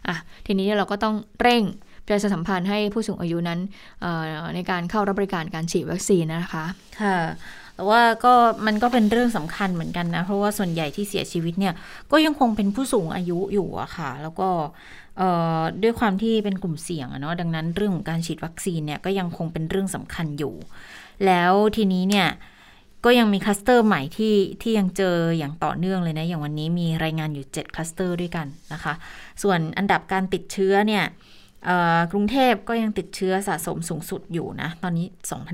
[0.08, 1.62] อะทีนี้เราก็ต้องเร่ง
[2.06, 3.60] ประชาสัมพันธ์ให้ผู้สูงอายุนั้น
[4.02, 6.64] เอ่อในการเข้ารับบริการการฉีดวัคซีนนะคะ
[7.00, 7.16] ค่ะ
[7.76, 8.34] แต่ว่าก็
[8.66, 11.74] มันก็เป็นเรื่องสำคัญเหมือนกันนะ เพราะว่าส่วนใหญ่ที่เสียชีวิตเนี่ย
[12.12, 14.48] ก็ยังคงเป็นผู้สูงอายุอยู่อะค่ะ แล้วก็
[15.82, 20.54] ด้วยความที่เป็นกลุ่มเสี่ยงอะเนาะดังนั้นเรื่องของการฉีดวัคซีนเนี่ยก็ยังคงเป็นเรื่องสำคัญอยู่
[21.26, 22.28] แล้วทีนี้เนี่ย
[23.04, 28.94] ก็ยังมีคลัสเตอร์ใหม่ที่ที่ยังเจออย่างต่อเนื่องเลยนะ อย่างวันนี้มีรายงานอยู่ 7 คลัสเตอร์ด้วยกันนะคะ
[29.42, 31.04] ส่วนอันดับการติดเชื้อเนี่ย
[32.12, 35.06] กรุงเทพก็ยังติดเชื้อสะสมสูงสุดอยู่นะ ตอนนี้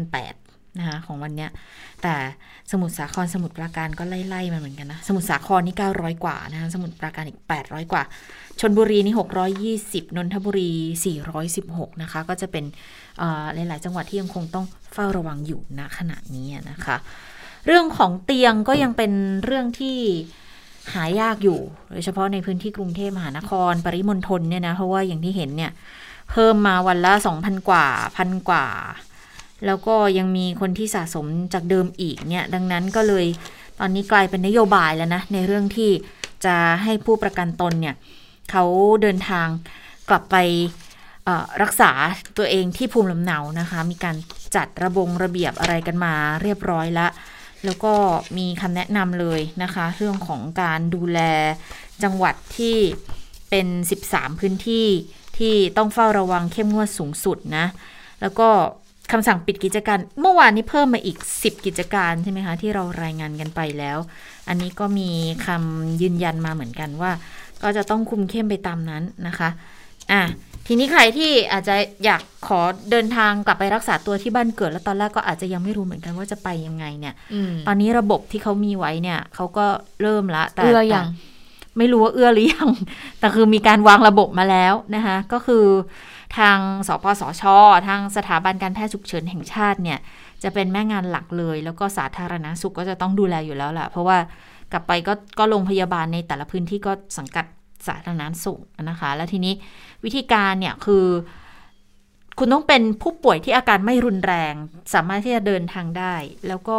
[0.02, 0.41] 2,008
[0.78, 1.50] นะคะของวันเนี้ย
[2.02, 2.14] แต่
[2.70, 8.02] สมุทรสาครสมุทรปราการก็ไล่ๆมาเหมือนกันนะ สมุทรสาครนี่ 900 กว่านะคะสมุทรปราการอีก 800 กว่า
[8.60, 9.14] ชนบุรีนี่
[10.04, 10.70] 620 นนทบุรี
[11.36, 12.64] 416 นะคะ ก็จะเป็น
[13.54, 16.96] หลาย ๆ จังหวัดที่ยังคงต้องเฝ้าระวังอยู่ณขณะนี้นะคะ
[17.66, 19.12] เรื่องของเตียงก็ยังเป็น
[19.44, 19.98] เรื่องที่
[20.94, 25.72] หายากอยู่ โดยเฉพาะในพื้นที่กรุงเทพมหานคร ปริมณฑลเนี่ยนะ เพราะว่าอย่างที่เห็นเนี่ย
[26.30, 28.66] เพิ่มมาวันละ 2,000 กว่าพันกว่า
[29.66, 33.26] แล้วก็ยังมีคนที่สะสมจากเดิมอีกเนี่ย ดังนั้นก็เลย
[33.78, 35.90] ตอนนี้กลายเป็นนโยบายแล้วนะ ในเรื่องที่
[36.44, 37.94] จะให้ผู้ประกันตนเนี่ย
[38.50, 38.64] เขา
[39.02, 39.46] เดินทาง
[40.08, 40.36] กลับไป
[41.62, 41.90] รักษา
[42.36, 44.16] ตัวเองที่ภูมิลำเนานะคะ มีการ
[44.56, 47.10] จัดระบงระเบียบอะไรกันมาเรียบร้อยล้ว
[47.64, 47.94] แล้วก็
[48.38, 51.20] มีคำแนะนำเลยนะคะ เรื่องของการดูแล
[52.02, 52.76] จังหวัดที่
[53.50, 53.66] เป็น
[54.04, 54.86] 13 พื้นที่
[55.38, 57.66] ที่ต้องเฝ้าระวังเข้มงวดสูงสุดนะ
[58.20, 58.48] แล้วก็
[59.12, 63.98] คำสั่งปิดกิจการเมื่อวานนี้เพิ่มมาอีก 10 กิจการใช่ไหมคะ ที่เรารายงานกันไปแล้ว
[64.48, 65.10] อันนี้ก็มี
[65.46, 67.12] คำยืนยันมาเหมือนกันว่า
[67.62, 69.48] ก็จะต้องคุมเข้มไปตามนั้นนะคะ
[70.12, 70.22] อะ
[70.66, 79.66] ทีนี้ใครที่อาจจะอยากขอเดินทางกลับไปรักษาตัวที่บ้านเกิด แล้วตอนแรกก็อาจจะยังไม่รู้เหมือนกันว่าจะไปยังไงเนี่ยอืมตอนนี้ระบบที่เขามีไว้เนี่ยเขาก็
[80.02, 82.70] เริ่มละแต่เอื้อยังแต่ไม่รู้ว่าเอื้อหรือยัง
[83.20, 85.64] แต่คือมีการวางระบบมาแล้วนะคะก็คือ
[86.38, 87.42] ทางสปสช
[87.88, 89.98] ทางสถาบันการแพทย์ฉุกเฉินแห่งชาติเนี่ย
[90.42, 94.18] จะเป็นแม่งานหลักเลย แล้วก็สาธารณสุขก็จะต้องดูแลอยู่แล้วแหละเพราะว่า
[94.72, 97.46] กลับไปก็ก็โรงพยาบาลในแต่ละพื้นที่ก็สังกัด
[97.88, 99.54] สาธารณสุขนะคะ แล้วทีนี้
[100.04, 101.06] วิธีการเนี่ยคือ
[102.38, 104.54] คุณต้องเป็นผู้ป่วยที่อาการไม่รุนแรง
[104.94, 106.14] สามารถที่จะเดินทางได้
[106.48, 106.78] แล้วก็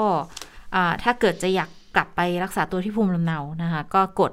[1.03, 4.31] ถ้าเกิดจะอยากกลับไปรักษาตัวที่ภูมิลำเนานะคะ ก็กด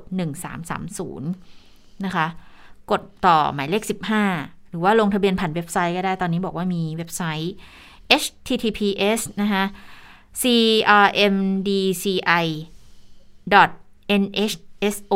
[1.22, 2.26] 1330 นะคะ
[2.90, 7.52] กดต่อหมายเลข 15 หรือว่าลงทะเบียนผ่านเว็บไซต์ก็ได้ตอนนี้บอกว่ามีเว็บไซต์
[8.22, 9.64] https นะคะ
[10.40, 12.14] crmdci
[14.22, 15.12] nhso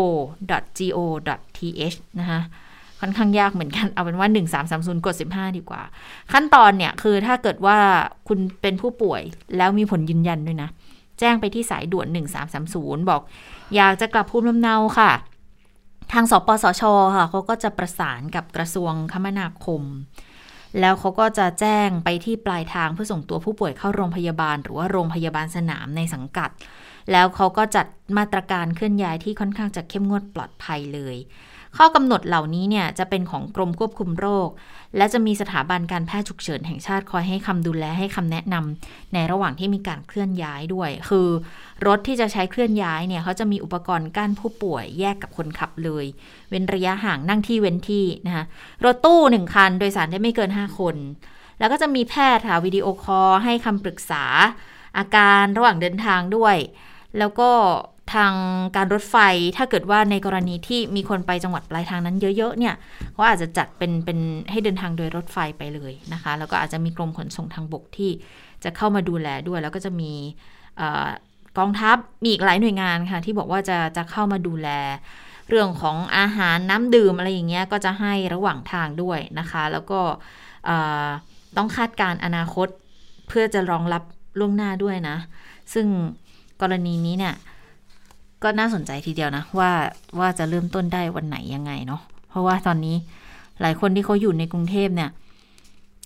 [0.90, 1.02] go
[1.56, 2.40] th นะคะ
[3.00, 4.28] ค่อนข้างยากเหมือนกัน เอาเป็นว่า
[4.66, 5.82] 1330 กด 15 ดีกว่า
[6.32, 7.78] ขั้นตอนเนี่ย คือถ้าเกิดว่า
[8.28, 9.22] คุณเป็นผู้ป่วย
[9.56, 10.68] แล้วมีผลยืนยันด้วยนะ
[11.18, 12.06] แจ้งไปที่สายด่วน
[12.58, 13.22] 1330 บอก
[13.76, 15.10] อยากจะกลับภูมิลำเนาค่ะ
[16.12, 16.82] ทางสปสช
[17.16, 19.82] ค่ะเขาก็จะประสานกับกระทรวงคมนาคม
[20.80, 26.50] แล้วเขาก็จะแจ้งไปที่ปลายทางเพื่อส่งตัวผู้ป่วยเข้าโรงพยาบาล หรือว่าโรงพยาบาลสนามในสังกัด
[27.12, 27.86] แล้วเขาก็จัด
[28.18, 31.16] มาตรการเคลื่อนย้ายที่ค่อนข้างจะเข้มงวดปลอดภัยเลย
[31.76, 34.48] ข้อกำหนดเหล่านี้เนี่ยจะเป็นของกรมควบคุมโรค
[34.96, 41.28] และจะมีสถาบันการแพทย์ฉุกเฉินแห่งชาติคอยให้คำดูแลให้คำแนะนำในระหว่างที่มีการเคลื่อนย้ายด้วย คือ
[41.86, 46.04] รถที่จะใช้เคลื่อนย้ายเนี่ยเขาจะมีอุปกรณ์กั้นผู้ป่วยแยกกับคนขับเลย
[46.50, 48.44] เว้นระยะห่างนั่งที่เว้นที่นะคะ
[48.84, 50.96] รถตู้หนึ่งคันโดยสารได้ไม่เกิน 5 คน
[51.58, 54.24] แล้วก็จะมีแพทย์ค่ะวิดีโอคอลให้คำปรึกษา
[54.98, 56.56] อาการระหว่างเดินทางด้วย
[57.18, 57.50] แล้วก็
[58.12, 58.32] ทาง
[58.76, 59.16] การรถไฟ
[59.56, 62.74] ถ้าเกิดว่าในกรณีที่มีคนไปจังหวัดปลายทางนั้นเยอะๆเนี่ย
[63.12, 64.18] เขาอาจจะจัดเป็นเป็น
[64.50, 68.10] ให้เดินทางโดยรถไฟไปเลยนะคะ แล้วก็อาจจะมีกรมขนส่งทางบกที่
[68.64, 70.12] จะเข้ามาดูแลด้วย แล้วก็จะมี
[71.58, 74.68] กองทัพมีอีกหลายหน่วยงานค่ะ ที่บอกว่าจะจะเข้ามาดูแล
[75.48, 80.00] เรื่องของอาหารน้ำดื่มอะไรอย่างเงี้ยก็จะให้ระหว่างทางด้วยนะคะ แล้วก็
[81.56, 82.68] ต้องคาดการณ์อนาคต
[83.28, 84.02] เพื่อจะรองรับ
[84.38, 85.16] ล่วงหน้าด้วยนะ
[85.74, 85.86] ซึ่ง
[86.62, 87.34] กรณีนี้เนี่ย
[88.44, 89.70] ก็น่าสนใจทีเดียวนะ ว่า
[90.18, 92.96] ว่าจะเริ่มต้นได้วันไหนยังไงเนาะเพราะว่าตอนนี้
[93.60, 95.10] หลายคนที่เขาอยู่ในกรุงเทพเนี่ย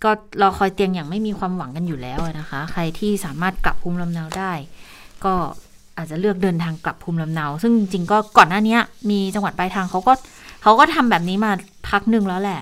[0.04, 4.52] ก็รอคอยเตียงอย่างไม่มีความหวังกันอยู่แล้วนะคะ ใครที่สามารถกลับภูมิลำเนาได้
[5.24, 5.34] ก็
[5.96, 8.76] อาจจะเลือกเดินทางกลับภูมิลำเนา ซึ่งจริงๆก็ก่อนหน้านี้
[9.10, 10.12] มีจังหวัดปลายทางเขาก็
[10.62, 11.50] เขาก็ทำแบบนี้มา
[11.88, 12.60] พักหนึ่งแล้วแหละ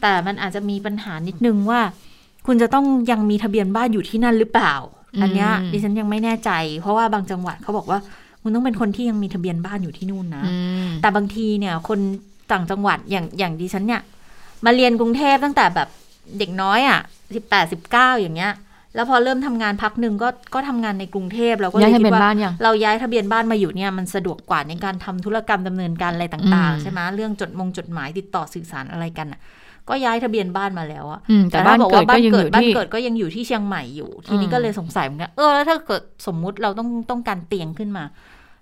[0.00, 1.80] แต่มันอาจจะมีปัญหานิดนึงว่า
[2.46, 4.74] คุณจะต้องยังมีทะเบียนบ้านอยู่ที่นั่นหรือเปล่า
[5.22, 7.98] อันเนี้ยอืมดิฉันยังไม่แน่ใจ เพราะว่าบางจังหวัดเขาบอกว่า
[8.48, 10.54] คุณต้องเป็นคนที่ยังมีทะเบียนบ้านอยู่ที่นู่นนะอื
[10.86, 12.00] มแต่บางทีเนี่ย คน
[12.52, 14.02] ต่างจังหวัดอย่างอย่างดิฉันเนี่ย
[14.64, 15.88] มาเรียนกรุงเทพตั้งแต่แบบ
[16.38, 17.00] เด็กน้อยอะ
[17.34, 18.52] สิบแปดสิบเก้าอย่างเงี้ย
[18.94, 29.40] แล้วพอเริ่มทำงานพักหนึ่งก็ก็ทำงานในกรุงเทพเราก็เลย้ายยทะคิเบีดยนว่าบ้านยังเราย้ายทะเบียนบ้านมาอยู่เนี่ยมันสะดวกกว่าในการทำธุรกรรมดำเนินการอะไรต่างอืมๆใช่ไหมเรื่องจดมงจดหมายติดต่อสื่อสารอะไรกันอะ
[29.88, 38.04] ก็ย้ายทะเบียนบ้านมาแล้วอะอืมแต่ถ้บ้านบอกเกิว่าดก็ยังอยู่บ้านที่เกิดก็ยังอยู่ที่เชียงใหม่อยู่ ทีนี้อืมก็เลยสงสัยเหมือนกัน เออ แล้วถ้าเกิดสมมุติเราต้องต้องการเตียงขึ้นมา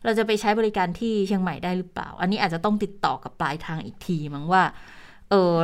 [0.06, 4.62] เราจะไปใช้บริการที่เชียงใหม่ได้หรือเปล่า อันนี้อาจจะต้องติดต่อกับปลายทางอีกทีมั้งว่า
[5.30, 5.54] เออ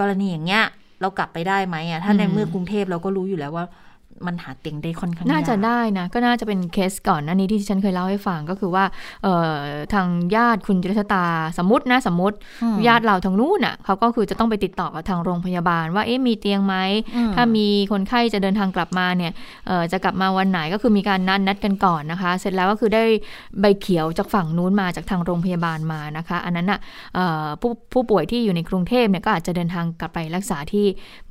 [0.00, 0.64] กรณีอย่างเงี้ย
[1.00, 3.66] เรากลับไปได้ไหมอะถ้าในอืมเมื่อกรุงเทพเราก็รู้อยู่แล้วว่า
[4.26, 8.84] มันหาเตียงได้ค่อนข้างน่าจะยกได้นะ ก็น่าจะเป็นเคสก่อนหน้านี้ที่ฉันเคยเล่าให้ฟังก็คือว่า
[9.22, 9.56] เอ่อ
[9.94, 11.26] ทางญาติคุณจิรชตา
[11.58, 16.74] สมมตินะสมมติอืมญาติเราทางนู้นน่ะเขาก็คือจะต้องไปติดต่อกับทางโรงพยาบาล ว่าเอ๊ะมีเตียงไหม
[17.16, 19.32] อืมถ้ามีคนไข้จะเดินทางกลับมาเนี่ย
[19.66, 23.04] เอ่อจะกลับมาวันไหนก็คือมีการนัดนัดกันก่อนนะคะ เสร็จแล้วก็คือได้
[23.60, 26.80] ใบเขียวจากฝั่งนู้นมาจากทางโรงพยาบาลมานะคะ อันนั้นน่ะ
[27.14, 30.86] เอ่อผู้ผู้ป่วยที่อยู่ในกรุงเทพเนี่ยก็อาจจะเดินทางกลับไปรักษาที่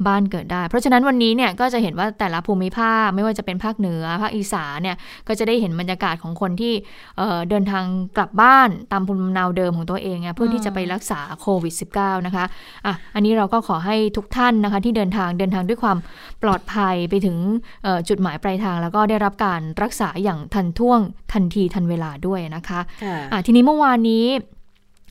[0.07, 6.73] บ้านเกิดได้ เพราะฉะนั้นวันนี้เนี่ยก็จะเห็นว่าแต่ละภูมิภาค ไม่ว่าจะเป็นภาคเหนือ ภาคอีสานเนี่ย ก็จะได้เห็นบรรยากาศของคนที่
[7.17, 7.83] เอ่อเดินทาง
[8.17, 12.45] กลับบ้านตามภูมิลำเนาเดิมของตัวเองอะเพื่อที่จะไปรักษาโควิด -19 นะคะ
[12.85, 15.97] อะอันนี้เราก็ขอให้ทุกท่านนะคะ ที่เดินทางเดินทางด้วยความ
[16.43, 17.37] ปลอดภัยไปถึง
[17.83, 20.99] เอ่อจุดหมายปลายทาง แล้วก็ได้รับการรักษาอย่างทันท่วง
[21.33, 24.25] ทันทีทันเวลาด้วยนะคะค่ะอะทีนี้เมื่อวานนี้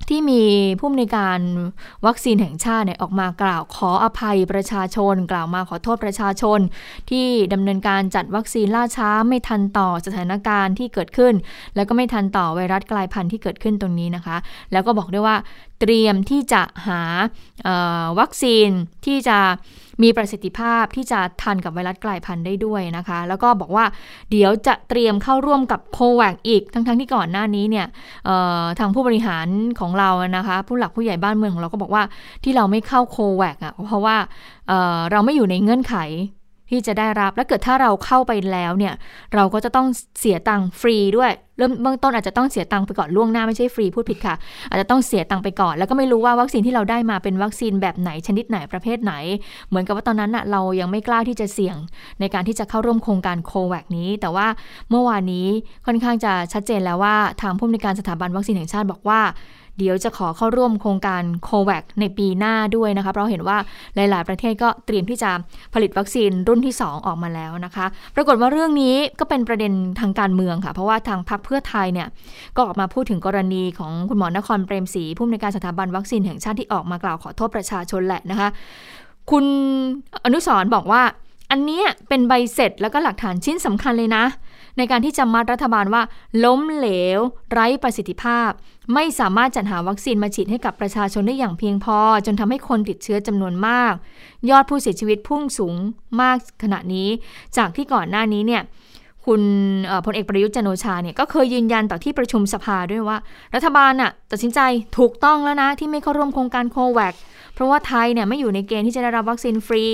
[0.08, 0.42] ที่มี
[0.78, 1.38] ผู้อำนวยการ
[2.06, 6.60] วัคซีนแห่งชาติเนี่ยออกมากล่าวขออภัยประชาชน กล่าวมาขอโทษประชาชน
[7.10, 11.34] ที่ดำเนินการจัดวัคซีนล่าช้าไม่ทันต่อสถานการณ์ที่เกิดขึ้น
[11.74, 14.36] แล้วก็ไม่ทันต่อไวรัสกลายพันธุ์ที่เกิดขึ้นตรงนี้นะคะ
[14.72, 15.36] แล้วก็บอกด้วยว่า
[15.80, 17.00] เตรียมที่จะหา
[18.18, 18.68] วัคซีน
[19.06, 19.38] ที่จะ
[20.02, 23.84] มีประสิทธิภาพที่จะทันกับไวรัสกลายพันธุ์ได้ด้วยนะคะ แล้วก็บอกว่า
[24.30, 27.86] เดี๋ยวจะเตรียมเข้าร่วมกับโควกอีก ทั้งๆที่ก่อนหน้านี้เนี่ย
[28.78, 29.46] ทางผู้บริหาร
[29.80, 32.02] ของเรานะคะ ผู้หลักผู้ใหญ่บ้านเมืองของเราก็บอกว่า
[32.44, 34.16] ที่เราไม่เข้าโควกอะเพราะว่า
[34.68, 35.94] เเราไม่อยู่ในเงื่อนไข
[36.72, 38.94] ที่จะได้รับ และเกิดถ้าเราเข้าไปแล้วเนี่ย
[39.35, 39.87] เราก็จะต้อง
[40.20, 44.35] เสียตังค์ฟรีด้วย เริ่มเบื้องต้นอาจจะต้องเสียตังค์ไปก่อนล่วงหน้าไม่ใช่ฟรีพูดผิดค่ะ
[44.70, 49.12] อาจจะต้องเสียตังค์ไปก่อน แล้วก็ไม่รู้ว่าวัคซีนที่เราได้มาเป็นวัคซีนแบบไหนชนิดไหนประเภทไหน
[49.68, 51.76] เหมือนกับว่าตอนนั้นน่ะเรายังไม่กล้าที่จะเสี่ยง
[52.20, 54.46] ในการที่จะเข้าร่วมโครงการโควกนี้ แต่ว่า
[54.90, 55.46] เมื่อวานนี้
[55.87, 59.20] ค่อนข้างจะชัดเจนแล้วว่าทางผู้อำนวยการสถาบันวัคซีนแห่งชาติบอกว่า
[59.78, 63.56] เดี๋ยวจะขอเข้าร่วมโครงการโควกในปีหน้าด้วยนะคะ เพราะเห็นว่า
[63.94, 65.30] หลาย ๆ ประเทศก็เตรียมที่จะ
[65.74, 72.08] ผลิตวัคซีนรุ่นที่ 2 ออกมาแล้วนะคะ ปรากฏว่าเรื่องนี้ก็เป็นประเด็นทางการเมืองค่ะ เพราะว่าทางพรรคเพื่อไทยเนี่ย
[72.56, 78.48] ก็ออกมาพูดถึงกรณีของคุณหมอนครเปรมศรีผู้อำนวยการสถาบันวัคซีนแห่งชาติที่ออกมากล่าวขอโทษประชาชนแหละนะคะ
[79.30, 79.44] คุณ
[80.24, 81.02] อนุสรบอกว่า
[81.50, 84.24] อันนี้เป็นใบเสร็จแล้วก็หลักฐานชิ้นสำคัญเลยนะ
[84.76, 86.02] ในการที่จะมัดรัฐบาลว่า
[86.44, 87.20] ล้มเหลว
[87.52, 88.50] ไร้ประสิทธิภาพ
[88.94, 93.92] ไม่สามารถจัดหาวัคซีนมาฉีดให้กับประชาชนได้อย่างเพียงพอ จนทำให้คนติดเชื้อจำนวนมาก
[94.50, 95.74] ยอดผู้เสียชีวิตพุ่งสูง
[96.20, 97.08] มากขณะนี้
[97.56, 98.62] จากที่ก่อนหน้านี้เนี่ย
[99.26, 99.42] คุณ
[100.04, 103.18] พลเอกประยุทธ์จันโอชาเนี่ยก็เคยยืนยันต่อที่ประชุมสภาด้วยว่า
[103.54, 104.61] รัฐบาลน่ะตัดสินใจ
[104.98, 107.14] ถูกต้องแล้วนะที่ไม่เข้าร่วมโครงการโควก
[107.54, 109.86] เพราะว่าไทยเนี่ยไม่อยู่ในเกณฑ์ที่จะได้รับวัคซีนฟรี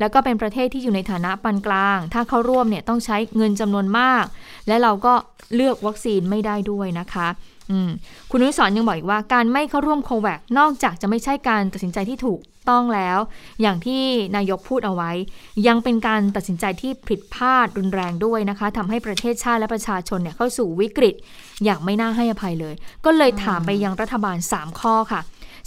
[0.00, 4.24] แล้วก็เป็นประเทศที่อยู่ในฐานะปานกลาง ถ้าเข้าร่วมเนี่ยต้องใช้เงินจำนวนมาก
[4.68, 5.14] และเราก็
[5.54, 7.28] เลือกวัคซีนไม่ได้ด้วยนะคะ
[8.30, 13.18] คุณนุ้ยสอนยังบอกอีกว่าการไม่เข้าร่วมโควกนอกจากจะไม่ใช่การตัดสินใจที่ถูกต้องแล้ว
[13.60, 14.02] อย่างที่
[14.36, 15.10] นายกพูดเอาไว้
[15.66, 21.14] ยังเป็นการตัดสินใจที่ผิดพลาดรุนแรงด้วยนะคะทำให้ประเทศชาติและประชาชนเนี่ยเข้าสู่วิกฤต
[21.64, 25.20] อย่างไม่น่าให้อภัยเลย ก็เลยถามไปยังรัฐบาล 3 ข้อค่ะ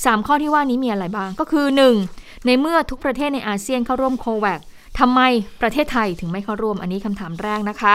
[0.03, 1.65] 3 ข้อที่ว่านี้มีอะไรบ้าง ก็คือ
[2.05, 2.45] 1.
[2.45, 4.59] ในเมื่อทุกประเทศในอาเซียนเข้าร่วมโควก
[4.99, 5.21] ทำไม
[5.61, 7.93] ประเทศไทยถึงไม่เข้าร่วมอันนี้คำถามแรกนะคะ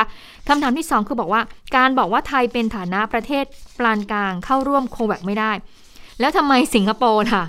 [0.49, 1.41] คำถามที่ 2 คือบอกว่า
[1.77, 3.45] การบอกว่าไทยเป็นฐานะประเทศ
[3.79, 5.53] ปานกลางเข้าร่วมโควกไม่ได้
[6.21, 7.45] แล้วทำไมสิงคโปร์ล่ะ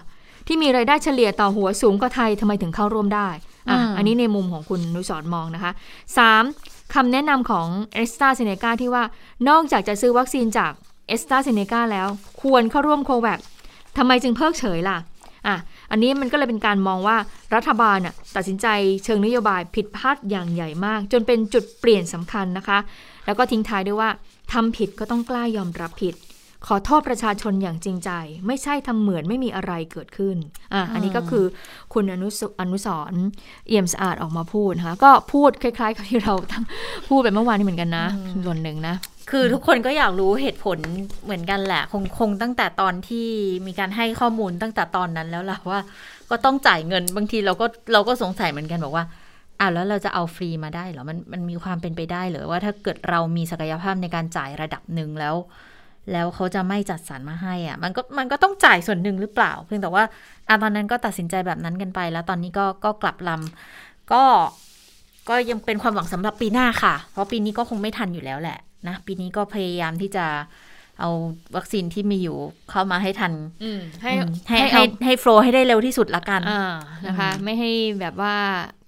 [0.47, 3.29] ที่มีรายได้เฉลี่ยต่อหัวสูงกว่าไทยทำไมถึงเข้าร่วมได้
[3.69, 5.71] อะอืมอันนี้ในมุมของคุณนุสรมองนะคะ
[6.33, 6.93] 3.
[6.93, 9.03] คำแนะนำของเอสตราเซเนกาที่ว่า
[9.49, 10.71] นอกจากจะซื้อวัคซีนจาก
[11.07, 12.07] เอสตราเซเนกาแล้ว
[12.41, 13.39] ควรเข้าร่วมโควก
[13.97, 14.97] ทำไมจึงเพิกเฉยล่ะ
[15.47, 15.55] อะ
[15.91, 17.17] อันนี้มันก็เลยเป็นการมองว่า
[17.55, 18.67] รัฐบาลน่ะตัดสินใจ
[19.03, 22.79] เชิงนโยบายผิดพลาดอย่างใหญ่มาก จนเป็นจุดเปลี่ยนสำคัญนะคะ
[23.25, 24.09] แล้วก็ทิ้งท้ายด้วยว่า
[24.53, 26.15] ทำผิดก็ต้องกล้ายอมรับผิด
[26.69, 28.11] ขอโทษประชาชนอย่างจริงใจ
[28.47, 30.37] ไม่ใช่ทำเหมือนไม่มีอะไรเกิดขึ้น
[30.73, 31.45] อะอันนี้ก็คือ
[31.93, 33.23] คุณอนุสอนุสรณ์
[33.67, 36.63] เอี่ยมสะอาดออกมาพูดนะคะก็พูดคล้าย ๆ กับที่เราทั้ง
[37.09, 38.05] พูดไปเมื่อวานนี้เหมือนกันนะ
[38.45, 38.95] ส่วนหนึ่งนะ
[39.29, 40.77] คือทุกคนก็อยากรู้เหตุผล
[41.23, 43.27] เหมือนกันแหละ คงคงตั้งแต่ตอนที่
[43.67, 45.79] มีการให้ข้อมูลตั้งแต่ตอนนั้นแล้วล่ะว่า
[46.29, 49.05] ก็ต้องจ่ายเงินบางทีเราก็เราก็สงสัยเหมือนกันบอกว่า
[49.59, 55.35] อ้าวแล้วเราจะเอาฟรีมาได้เหรอมันมันมีความเป็นไปได้หรือว่าถ้าเกิดเรามีศักยภาพในการจ่ายระดับหนึ่งแล้ว
[56.11, 60.03] แล้วเขาจะไม่จัดสรรมาให้อะ มันก็มันก็ต้องจ่ายส่วนหนึ่งหรือเปล่า เพียงแต่ว่า
[60.47, 64.23] อะตอนนั้นก็ตัดสินใจแบบนั้นกันไป แล้วตอนนี้ก็ก็กลับลำก็
[65.29, 68.57] ก็ยังเป็นความหวังสำหรับปีหน้าค่ะ เพราะปีนี้ก็คงไม่ทันอยู่แล้วแหละ
[68.89, 70.25] นะปีนี้ก็พยายามที่จะ
[70.99, 71.09] เอา
[71.55, 72.37] วัคซีนที่มีอยู่
[72.71, 73.33] เข้ามาให้ทัน
[74.03, 76.73] ให้อืมให้ให้ให้เอาให้โฟลให้ได้เร็วที่สุดละกันอ่า
[77.07, 78.35] นะคะอืมไม่ให้แบบว่า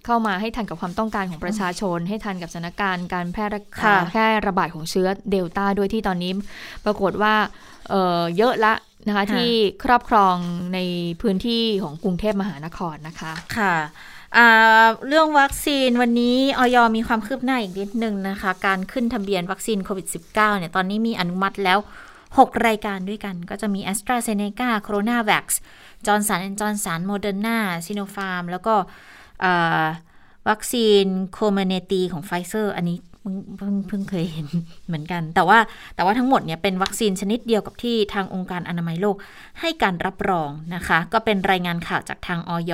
[0.06, 6.32] เข้ามาให้ทันกับความต้องการของประชาชน ให้ทันกับสถานการณ์การแพร่ระค่ะแพร่ระบาดของเชื้อเดลต้าด้วยที่ตอนนี้
[6.84, 7.34] ปรากฏว่า
[7.90, 8.74] เอ่อเยอะละ
[9.06, 9.50] นะคะ ที่
[9.84, 10.36] ครอบครอง
[10.74, 10.78] ใน
[11.22, 14.17] พื้นที่ของกรุงเทพมหานครนะคะ ค่ะอ่า
[15.08, 21.78] เรื่องวัคซีนวันนี้ออยมีความคืบหน้าอีกนิดนึงนะคะ การขึ้นทะเบียนวัคซีนโควิด -19 เนี่ยตอนนี้มีอนุมัติแล้ว
[22.22, 24.90] 6 รายการด้วยกัน ก็จะมี a s t r a z เซ e c a c o
[24.94, 25.44] r o n a v a x
[26.06, 28.74] จอร์นสันแอนจอร์นสันโมเดอร์นาซิโนฟาร์มแล้วก็
[30.48, 34.48] วัคซีน Comirnaty ของไฟเซอร์อันนี้เพิ่งเพิ่งเพิ่งเคยเห็น
[34.86, 35.58] เหมือนกัน แต่ว่า
[35.94, 39.16] แต่ว่าทั้งหมดเนี่ยเป็นวัคซีนชนิดเดียวกับที่ทางองค์การอนามัยโลก
[39.60, 42.72] ให้การรับรองนะคะ ก็เป็นรายงานข่าวจากทางอย.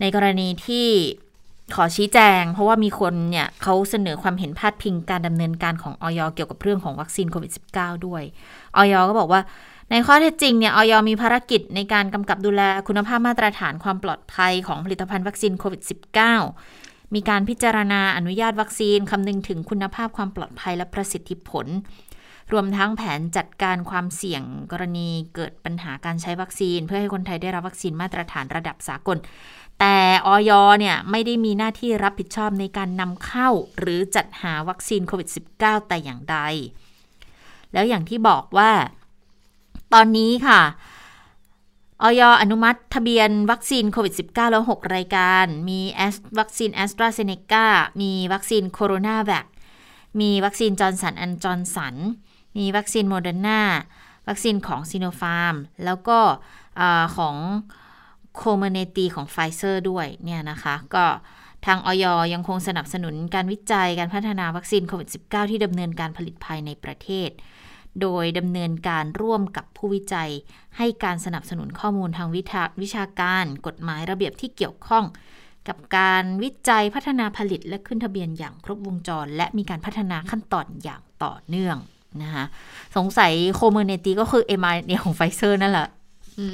[0.00, 0.88] ในกรณีที่
[1.74, 8.22] ขอชี้แจง เพราะว่ามีคนเนี่ยเขาเสนอความเห็นพาดพิงการดำเนินการของอย.เกี่ยวกับเรื่องของวัคซีนโควิด -19 ด้วย
[8.76, 8.94] อย.
[9.08, 9.40] ก็บอกว่า
[9.90, 10.92] ในข้อเท็จจริงเนี่ยอย.
[11.08, 15.82] มีภารกิจในการกำกับดูแลคุณภาพมาตรฐานความปลอดภัยของผลิตภัณฑ์วัคซีนโควิด
[16.48, 21.66] -19 มีการพิจารณาอนุญาตวัคซีนคำนึงถึงคุณภาพความปลอดภัยและประสิทธิผล
[22.52, 29.18] รวมทั้งแผนจัดการความเสี่ยงกรณีเกิดปัญหาการใช้วัคซีน เพื่อให้คนไทยได้รับวัคซีนมาตรฐานระดับสากล
[29.80, 36.36] แต่ออยเนี่ยไม่ได้มีหน้าที่รับผิดชอบในการนำเข้า หรือจัดหาวัคซีนโควิด -19 แต่อย่างใด
[37.72, 38.72] แล้วอย่างที่บอกว่า
[39.92, 40.60] ตอนนี้ค่ะ
[42.02, 42.22] อย.
[42.42, 47.66] อนุมัติทะเบียนวัคซีนโควิด -19 แล้ว 6 รายการ มีแอสวัคซีนแอสตราเซเนกา
[48.00, 49.46] มีวัคซีนโคโรนาแวค
[50.20, 51.96] มีวัคซีนจอห์นสันแอนด์จอห์นสัน
[52.58, 53.62] มีวัคซีนโมเดอร์นา
[54.28, 56.82] วัคซีนของซีโนฟาร์ม แล้วก็
[57.16, 57.36] ของ
[58.36, 61.04] โคเมอร์เนตีของไฟเซอร์ด้วยเนี่ยนะคะ ก็
[61.66, 67.30] ทางอย.ยังคงสนับสนุนการวิจัยการพัฒนาวัคซีนโควิด -19 ที่ดำเนินการผลิตภายในประเทศ
[68.00, 70.30] โดยดำเนินการร่วมกับผู้วิจัย
[70.76, 75.04] ให้การสนับสนุนข้อมูลทางวิทาวชาการ กฎหมายระเบียบที่เกี่ยวข้อง
[75.68, 81.76] กับการวิจัยพัฒนาผลิตและขึ้นทะเบียนอย่างครบวงจร และมีการพัฒนาขั้นตอนอย่างต่อเนื่อง
[82.22, 82.44] นะคะ
[82.96, 85.88] สงสัยโคเมอร์เนตีก็คือ mRNA ของไฟเซอร์นั่นแหละ
[86.38, 86.46] อื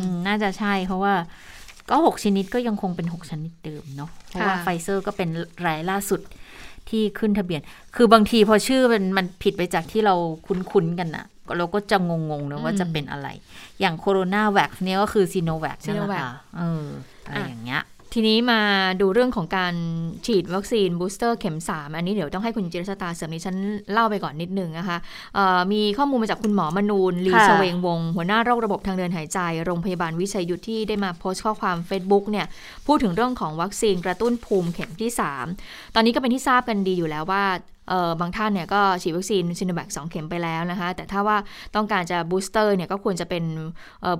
[0.00, 1.14] มน่าจะใช่เพราะว่า
[1.90, 5.28] ก็ 6 ชนิดก็ยังคงเป็น 6 ชนิดเดิมเนาะเพราะว่าค่ะไฟเซอร์ก็เป็น
[5.66, 6.20] รายล่าสุด
[6.88, 7.60] ที่ขึ้นทะเบียน
[7.96, 10.14] คือบางทีพอชื่อมันมันผิดไปจากที่เรา
[10.46, 11.26] คุ้นๆกันนะ
[11.58, 13.28] เราก็จะงงๆนะว่าจะเป็นอะไร
[13.80, 16.84] อย่างโคโรนาแวคเนี่ยก็คือซีโนแวคนั่นแหละ Sinovac ค่ะเออ
[17.26, 17.82] อะไรอย่างเงี้ย
[18.14, 18.60] ทีนี้มา
[19.00, 19.74] ดูเรื่องของการ
[20.26, 23.56] ฉีดวัคซีนบูสเตอร์เข็ม 3 อันนี้เดี๋ยวต้องให้คุณจิรชตาเสริมนี้ฉัน
[23.92, 24.96] เล่าไปก่อนนิดนึงนะคะ
[25.72, 32.46] มีข้อมูลมาจากคุณหมอมนูญ ลีเชวงวงศ์ หัวหน้าโรคระบบทางเดินหายใจ โรงพยาบาลวิชัยยุทธที่ได้มาโพสต์ข้อความ Facebook เนี่ย
[32.86, 35.10] พูดถึงเรื่องของวัคซีนกระตุ้นภูมิเข็มที่
[35.54, 37.44] 3 ตอนนี้ก็เป็นที่ทราบกันดีอยู่แล้วว่า
[38.20, 41.36] บางท่านเนี่ยก็ฉีดวัคซีนซิโนแวค2เข็มไปแล้วนะคะ แต่ถ้าว่า
[41.74, 43.44] ต้องการจะบูสเตอร์เนี่ยก็ควรจะเป็น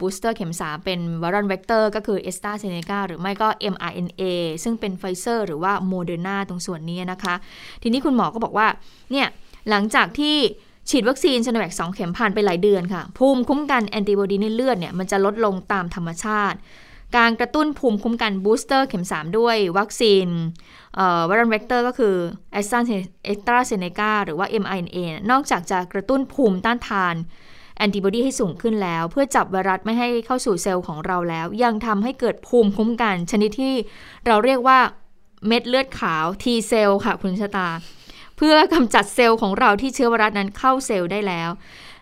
[0.00, 4.22] บูสเตอร์เข็ม 3 เป็น viral vector ก็คือแอสตราเซเนกาหรือไม่ก็ mRNA
[4.64, 7.34] ซึ่งเป็นไฟเซอร์หรือว่าโมเดอร์นาตรงส่วนนี้นะคะ
[7.82, 8.66] ทีนี้คุณหมอก็บอกว่า
[9.12, 9.26] เนี่ย
[9.70, 10.36] หลังจากที่
[10.90, 16.58] ฉีดวัคซีนซิโนแวค2เข็มผ่านไปหลายเดือนค่ะ ภูมิคุ้มกันแอนติบอดีในเลือดเนี่ยมันจะลดลงตามธรรมชาติ
[17.16, 20.26] การกระตุ้นภูมิคุ้มกันบูสเตอร์เข็ม 3 ด้วยวัคซีน
[21.28, 22.14] viral vector ก็คือ
[22.52, 22.78] แอสตรา
[23.24, 27.14] แอสตราเซเนกาหรือว่า mRNA เนี่ยนอกจากจะกระตุ้นภูมิต้านทาน
[27.76, 33.74] แอนติบอดีให้สูงขึ้นแล้ว เพื่อจับไวรัสไม่ให้เข้าสู่เซลล์ของเราแล้ว ยังทำให้เกิดภูมิคุ้มกัน ชนิดที่
[34.26, 34.78] เราเรียกว่า
[35.46, 37.68] เม็ดเลือดขาว T เซลล์ค่ะคุณชะตา
[38.36, 41.50] เพื่อกำจัดเซลล์ของเราที่เชื้อไวรัสนั้นเข้าเซลล์ได้แล้ว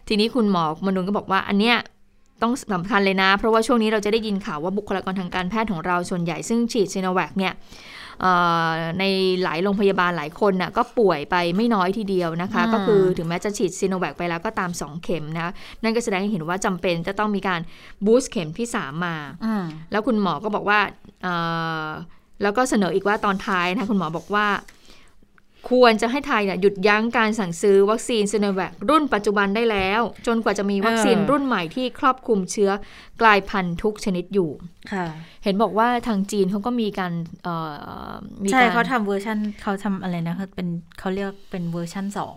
[0.08, 1.76] ทีนี้คุณหมอมนูญก็บอกว่าอันเนี้ย
[2.42, 7.52] ต้องสำคัญเลยนะ เพราะว่าช่วงนี้เราจะได้ยินข่าวว่าบุคลากรทางการแพทย์ของเราส่วนใหญ่ซึ่งฉีดซีโนแวคเนี่ย
[9.00, 9.04] ใน
[9.42, 15.52] หลายโรงพยาบาลหลายคนน่ะก็ป่วยไปไม่น้อยทีเดียวนะคะอืมก็คือถึงแม้จะฉีดซีโนแวคไปแล้วก็ตาม 2 เข็มนะ
[15.82, 17.60] นั่นก็แสดงให้เห็นว่าจำเป็นจะต้องมีการ
[18.04, 20.80] บูสต์เข็มที่ 3 มาอืมแล้วคุณหมอก็บอกว่า
[21.22, 21.34] เอ่
[21.84, 21.86] อ
[22.42, 24.46] แล้วก็เสนออีกว่าตอนท้ายนะคุณหมอบอกว่า
[25.70, 32.70] ควรจะให้ไทยเนี่ยหยุดยั้งการสั่งซื้อวัคซีนซีโนแวครุ่นปัจจุบันได้แล้ว จนกว่าจะมีวัคซีนเออรุ่นใหม่ที่ครอบคลุมเชื้อ
[33.20, 34.50] กลายพันธุ์ทุกชนิดอยู่
[34.92, 35.06] ค่ะ
[35.44, 37.54] เห็นบอกว่าทางจีนเขาก็มีการเอ่
[38.10, 42.36] อมีใช่การเขาทำเวอร์ชันเขาทำอะไรนะเขาเป็นเขาเรียกเป็นเวอร์ชันสอง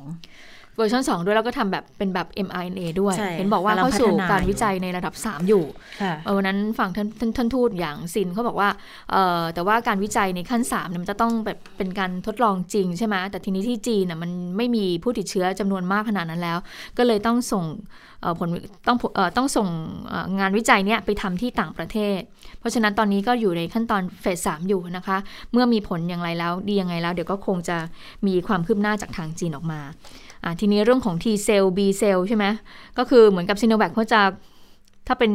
[0.78, 5.64] เวอร์ชัน2 ด้วยแล้วก็ทำแบบเป็นแบบ mRNA ด้วยใช่เห็นบอกว่ากำลังเข้าสู่พัฒนาการอยู่วิจัยในระดับ 3 อยู่
[6.02, 8.70] ค่ะเออวันนั้นฝั่งท่านท่านท่านทูตอย่างซินเขาบอกว่า
[9.12, 16.58] เออแต่ว่าการวิจัยในขั้น3เนี่ยมันจะต้องแบบเป็นการทดลองจริงใช่ไหมแต่ทีนี้ที่จีนน่ะมันไม่มีผู้ติดเชื้อจำนวนมากขนาดนั้นแล้ว
[16.98, 17.66] ก็เลยต้องส่ง
[18.22, 18.50] เอ่อผล
[18.88, 19.68] ต้องเอ่อต้องส่ง
[20.08, 22.20] เอ่องานวิจัยเนี่ยไปทำที่ต่างประเทศ
[22.60, 25.18] เพราะฉะนั้นตอนนี้ก็อยู่ในขั้นตอนเฟสสามอยู่นะคะ
[25.52, 27.78] เมื่อมีผลอย่างไรแล้วดียังไงแล้ว เดี๋ยวก็คงจะ
[28.28, 29.94] มีความคืบหน้าจากทางจีนออกมาอะ
[30.60, 32.46] ทีนี้เรื่องของ T เซล B เซลใช่ไหม
[32.98, 34.22] ก็คือเหมือนกับซีโนแวคเขาจะ
[35.08, 35.32] ถ้าเป็น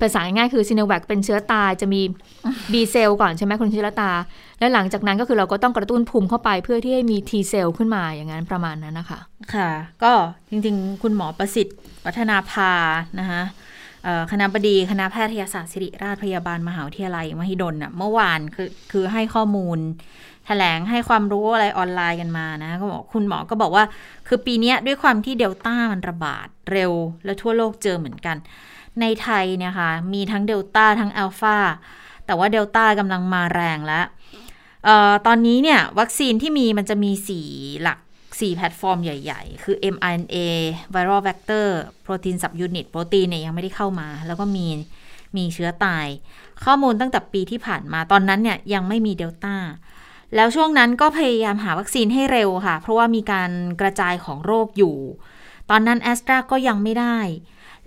[0.00, 2.00] ภาษาง่ายคือซีโนแวคเป็นเชื้อตายจะมี
[2.72, 4.10] B เซลก่อนใช่ไหมคุณชิรตา
[4.58, 9.20] แล้วหลังจากนั้นก็คือเราก็ต้องกระตุ้นภูมิเข้าไปเพื่อที่ให้มี T เซลขึ้นมาอย่างนั้นประมาณนั้นนะคะ
[9.54, 9.70] ค่ะ
[10.02, 10.12] ก็
[10.50, 11.76] จริงๆ คุณหมอประสิทธิ์
[12.06, 12.72] วัฒนาภา
[13.20, 13.42] นะคะ
[14.32, 19.78] คณะบดีคณะแพทยศาสตร์ศิริราชพยาบาลมหาวิทยาลัย มหิดลน่ะเมื่อวานคือคือให้ข้อมูล
[20.46, 23.84] แถลงให้ความรู้อะไรออนไลน์กันมานะก็บอกคุณหมอก็บอกว่า
[24.28, 26.92] คือปีนี้ด้วยความที่เดลต้ามันระบาดเร็ว
[27.24, 28.36] และทั่วโลกเจอเหมือนกัน
[29.00, 31.58] ในไทยเนี่ยค่ะมีทั้งเดลต้าทั้งอัลฟา
[32.26, 37.10] แต่ว่าเดลต้ากำลังมาแรงแล้วเออตอนนี้เนี่ยวัคซีนที่มีมันจะมี
[37.46, 40.36] 4 หลัก 4 แพลตฟอร์มใหญ่ ๆ คือ mRNA
[40.94, 41.66] viral vector
[42.04, 44.66] protein subunit โปรตีนเนี่ยยังไม่ได้เข้ามา แล้วก็มี
[45.36, 46.06] มีเชื้อตาย
[46.64, 49.56] ข้อมูลตั้งแต่ปีที่ผ่านมาตอนนั้นเนี่ยยังไม่มีเดลต้า
[50.36, 54.96] แล้วช่วงนั้นก็พยายามหาวัคซีนให้เร็วค่ะ เพราะว่ามีการกระจายของโรคอยู่
[55.70, 57.18] ตอนนั้นแอสตราก็ยังไม่ได้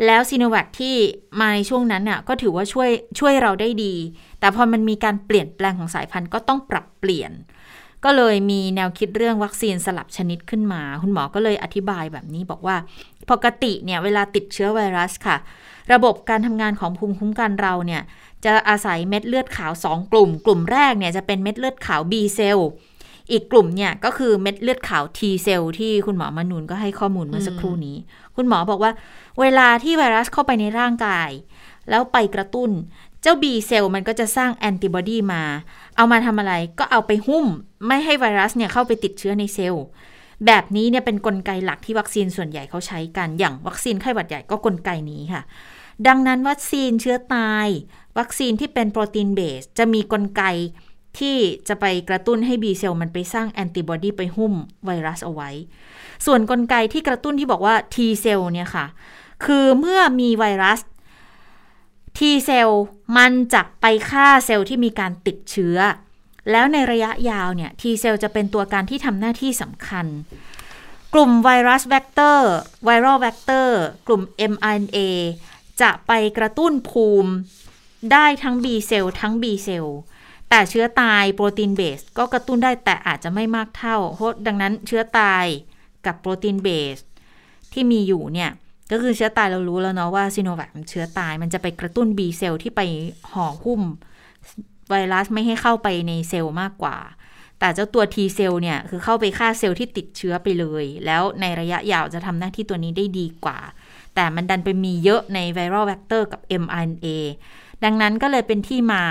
[0.06, 0.96] แล้วซีโนแวคที่
[1.40, 2.90] มาในช่วงนั้นเนี่ยก็ถือว่าช่วย
[3.20, 3.94] ช่วยเราได้ดี
[4.40, 7.32] แต่พอมันมีการเปลี่ยนแปลงของสายพันธุ์ก็ต้องปรับเปลี่ยน
[8.04, 12.76] ก็เลยมีแนวคิดเรื่องวัคซีนสลับชนิดขึ้นมา คุณหมอก็เลยอธิบายแบบนี้บอกว่า
[13.32, 15.38] ปกติเนี่ยเวลาติดเชื้อไวรัสค่ะ
[15.94, 18.02] ระบบการทำงานของภูมิคุ้มกันเราเนี่ย
[18.46, 22.70] จะอาศัยเม็ดเลือดขาว 2 กลุ่ม กลุ่มแรกเนี่ยจะเป็นเม็ดเลือดขาว B เซลล์
[23.32, 27.98] อีกกลุ่มเนี่ยก็คือเม็ดเลือดขาว T เซลล์ที่คุณหมอมนูนก็ให้ข้อมูลเมื่อสักครู่นี้
[28.36, 28.92] คุณหมอบอกว่า
[29.40, 31.30] เวลาที่ไวรัสเข้าไปในร่างกาย
[31.90, 32.72] แล้วไปกระตุ้น
[33.22, 35.44] เจ้า B เซลล์มันก็จะสร้างแอนติบอดีมา
[35.96, 37.46] เอามาทำอะไรก็เอาไปหุ้ม
[37.88, 39.86] ไม่ให้ไวรัสเนี่ยเข้าไปติดเชื้อในเซลล์
[40.46, 45.42] แบบนี้เนี่ยเป็นกลไกหลักที่วัคซีนส่วนใหญ่เขาใช้กัน อย่างวัคซีนไข้หวัดใหญ่ก็กลไกนี้ค่ะ
[46.08, 47.68] ดังนั้นวัคซีนเชื้อตาย
[48.18, 50.44] วัคซีนที่เป็นโปรตีน base จะมีกลไก
[51.20, 51.38] ที่
[51.68, 54.54] จะไปกระตุ้นให้ B เซลล์มันไปสร้างแอนติบอดีไปหุ้ม
[54.86, 55.50] ไวรัสเอาไว้
[56.26, 58.86] ส่วนกลไกที่กระตุ้นที่บอกว่า T เซลล์เนี่ยค่ะ
[59.46, 60.80] คือเมื่อมีไวรัส
[62.18, 62.84] T เซลล์
[63.18, 65.78] มันจะไปฆ่าเซลล์ที่มีการติดเชื้อ
[66.52, 70.06] แล้วในระยะยาวเนี่ย T เซลล์จะเป็นตัวการที่ทำหน้าที่สำคัญ
[71.14, 74.22] กลุ่มไวรัส vector viral vector กลุ่ม
[74.52, 74.98] mRNA
[75.82, 77.32] จะไปกระตุ้นภูมิ
[78.12, 79.98] ได้ทั้ง B เซลล์ทั้ง B เซลล์
[80.50, 85.46] แต่เชื้อตายโปรตีน base ก็กระตุ้นได้แต่อาจจะไม่มากเท่าเพราะดังนั้นเชื้อตาย
[86.06, 86.98] กับโปรตีน base
[87.74, 88.52] ที่มีอยู่เนี่ย
[88.92, 92.82] ก็คือเชื้อตายเรารู้แล้วเนาะว่าซีโนแวคเชื้อตายมันจะไปกระตุ้น B เซลล์ที่ไป
[93.32, 93.82] ห่อหุ้ม
[94.90, 96.98] ไวรัสไม่ให้เข้าไปในเซลล์มากกว่า
[97.60, 103.60] แต่เจ้าตัว T เซลล์เนี่ยคือเข้าไปฆ่าเซลล์ที่ติดเชื้อไปเลย แล้วในระยะยาวจะทำหน้าที่ตัวนี้ได้ดีกว่า
[104.18, 107.08] แต่มันดันไปมีเยอะใน viral vector กับ mRNA
[107.84, 109.04] ดังนั้นก็เลยเป็นที่มา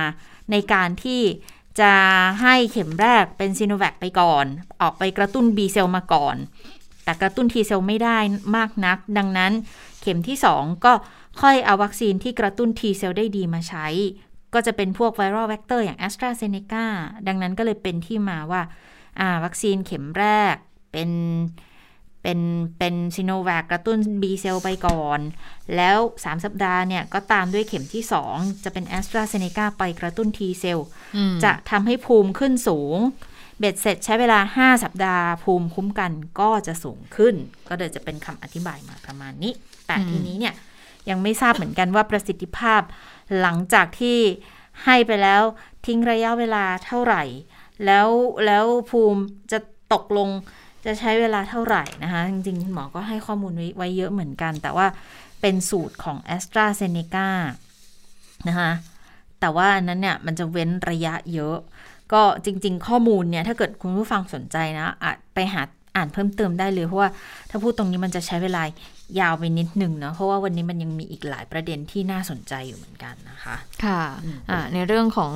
[0.50, 1.22] ในการที่
[1.80, 1.92] จะ
[2.42, 4.44] ให้เข็มแรกเป็นซีโนแวคไปก่อน
[4.80, 6.36] ออกไปกระตุ้น B เซลล์มาก่อน
[7.06, 8.18] แต่กระตุ้น T เซลล์ไม่ได้
[8.56, 9.52] มากนัก ดังนั้น
[10.00, 10.92] เข็มที่ 2 ก็
[11.40, 13.86] ค่อยเอาวัคซีนที่กระตุ้น T เซลล์ได้ดีมาใช้
[14.54, 16.84] ก็จะเป็นพวก viral vector อย่าง AstraZeneca
[17.26, 18.62] ดังนั้นก็เลยเป็นที่มาว่า
[19.44, 20.54] วัคซีนเข็มแรก
[20.92, 21.10] เป็น
[22.28, 22.42] เป็น
[22.78, 25.20] เป็นซีโนแวคกระตุ้น B เซลล์ไปก่อน
[25.76, 28.04] แล้ว 3 สัปดาห์เนี่ย ก็ตามด้วยเข็มที่
[28.34, 30.86] 2 จะเป็น a s t r a z เซ e c a ไปกระตุ้น T เซลล์
[31.44, 32.96] จะทำให้ภูมิขึ้นสูง
[33.58, 37.34] เบ็ดเสร็จใช้เวลา 5 สัปดาห์ ภูมิคุ้มกันก็จะสูงขึ้น
[37.68, 39.52] ก็เลยจะเป็นคำอธิบายมาประมาณนี้
[39.86, 40.54] แต่อืมทีนี้เนี่ย
[41.10, 42.82] ยังไม่ทราบเหมือนกันว่าประสิทธิภาพ
[43.40, 44.18] หลังจากที่
[44.84, 45.42] ให้ไปแล้ว
[45.86, 47.22] ทิ้งระยะเวลาเท่าไหร่
[47.84, 48.08] แล้ว
[48.46, 49.22] แล้วภูมิ
[49.52, 49.58] จะ
[49.92, 50.28] ตกลง
[50.86, 54.86] จะใช้เวลาเท่าไหร่นะคะจริงๆคุณหมอก็ให้ข้อมูลไว้ไว้เยอะเหมือนกัน แต่ว่า
[55.40, 57.28] เป็นสูตรของ a s t r a z เซ e c a
[58.48, 58.70] นะคะ
[59.40, 61.56] แต่ว่าอันนั้นเนี่ยมันจะเว้นระยะเยอะ
[62.12, 65.62] ก็จริง ๆ ข้อมูลเนี่ยถ้าเกิดคุณผู้ฟังสนใจนะอาจไปหา
[65.96, 67.10] อ่านเพิ่มเติมได้เลย เพราะว่า
[67.50, 68.62] ถ้าพูดตรงนี้มันจะใช้เวลา
[69.20, 74.02] ยาวไปนิดหนึ่งเนาะเพราะว่าวันนี้มันยังมีอีกหลายประเด็นที่น่าสนใจอยู่เหมือนกันนะคะ ค่ะ
[74.50, 75.32] อ่าในเรื่องของ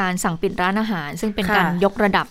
[0.00, 2.26] การสั่งปิดร้านอาหาร ซึ่งเป็นค่ะการยกระดับ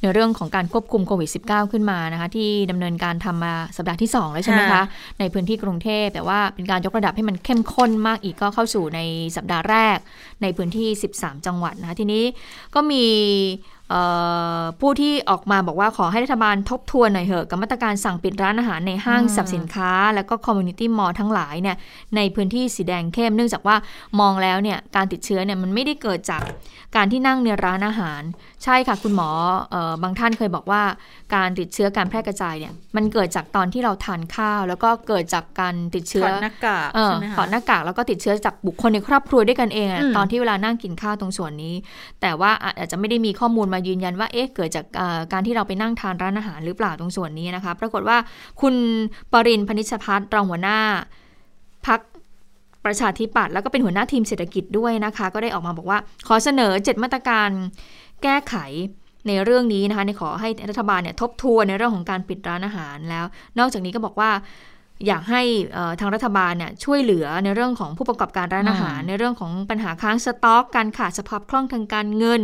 [0.00, 4.82] ในเรื่องของการควบคุมโควิด -19 ขึ้นมานะคะ ที่ดำเนินการทำมาสัปดาห์ที่ 2 แล้วใช่ไหมคะค่ะ
[5.20, 9.00] ในพื้นที่กรุงเทพแต่ว่าเป็นการยกระดับให้มันเข้มข้นมากอีกก็เข้าสู่ใน
[9.36, 9.98] สัปดาห์แรก
[10.42, 12.24] ในพื้นที่ 13 จังหวัดนะคะทีนี้
[12.74, 13.04] ก็มี
[13.90, 14.02] เอ่
[14.60, 21.76] อผู้ที่ออกมาบอกว่าขอให้รัฐบาลทบทวนหน่อยเหอะกับมาตรการสั่งปิดร้านอาหารในห้างสรรพสินค้า แล้วก็คอมมูนิตี้มอลล์ทั้งหลายเนี่ย
[22.16, 23.76] ในพื้นที่สีแดงเข้มเนื่องจากว่า
[24.20, 26.42] มองแล้วเนี่ยการติดเชื้อเนี่ยมันไม่ได้เกิดจาก
[26.96, 28.22] การที่นั่งในร้านอาหาร
[28.64, 29.30] ใช่ค่ะ คุณหมอ
[29.70, 30.82] เออบางท่านเคยบอกว่า
[31.34, 41.74] การติดเชื้อการแพร่กระจายเนี่ยมันเกิดจากตอนที่เราทานข้าว แล้วก็เกิดจากการติดเชื้ถออดหน้ากากเออใช่ไหมถอดคะหน้ากากแล้วก็ติดเชื้อจากบุคคลในครอบครัวด้วยกันเองอะอืมตอนที่เวลานั่งกินข้าวตรงส่วนนี้
[42.20, 48.16] แต่ว่าอาจจะไม่ได้มีข้อมูลมายืนยันว่าเอ๊ะเกิดจากอ่าการที่เราไปนั่งทานร้านอาหารหรือเปล่าตรงส่วนนี้นะคะปรากฏว่า
[48.60, 48.74] คุณ
[49.32, 50.78] ปรินทร์พนิชพัฒน์รองหัวหน้า
[51.86, 52.00] พัก
[52.84, 57.48] ประชาธิปัตย์แล้วก็เป็นหัวหน้าทีมเศรษฐกิจด้วยนะคะ ก็ได้ออกมาบอกว่า ขอเสนอ 7 มาตรการ
[58.22, 58.54] แก้ไข
[59.28, 63.24] ในเรื่องนี้นะคะในขอให้รัฐบาลเนี่ยทบทวนในเรื่องของการปิดร้านอาหารแล้ว
[63.58, 64.30] นอกจากนี้ก็บอกว่า
[65.06, 65.42] อยากให้
[65.72, 72.42] เอ่อทางรัฐบาลเนี่ยช่วยเหลือในเรื่องของผู้ประกอบการร้านอาหาร ในเรื่องของปัญหาค้างสต็อก การขาดสภาพคล่องทางการเงิน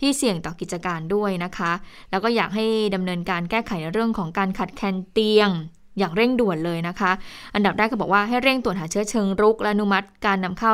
[0.00, 1.72] ที่เสี่ยงต่อกิจการด้วยนะคะ
[2.10, 2.64] แล้วก็อยากให้
[2.94, 5.50] ดำเนินการแก้ไขในเรื่องของการขัดแคลนเตียง
[5.98, 7.12] อย่างเร่งด่วนเลยนะคะ
[7.54, 10.72] อันดับแรกก็บอกว่าให้เร่งตรวจหาเชื้อเชิงรุก และอนุมัติการนำเข้า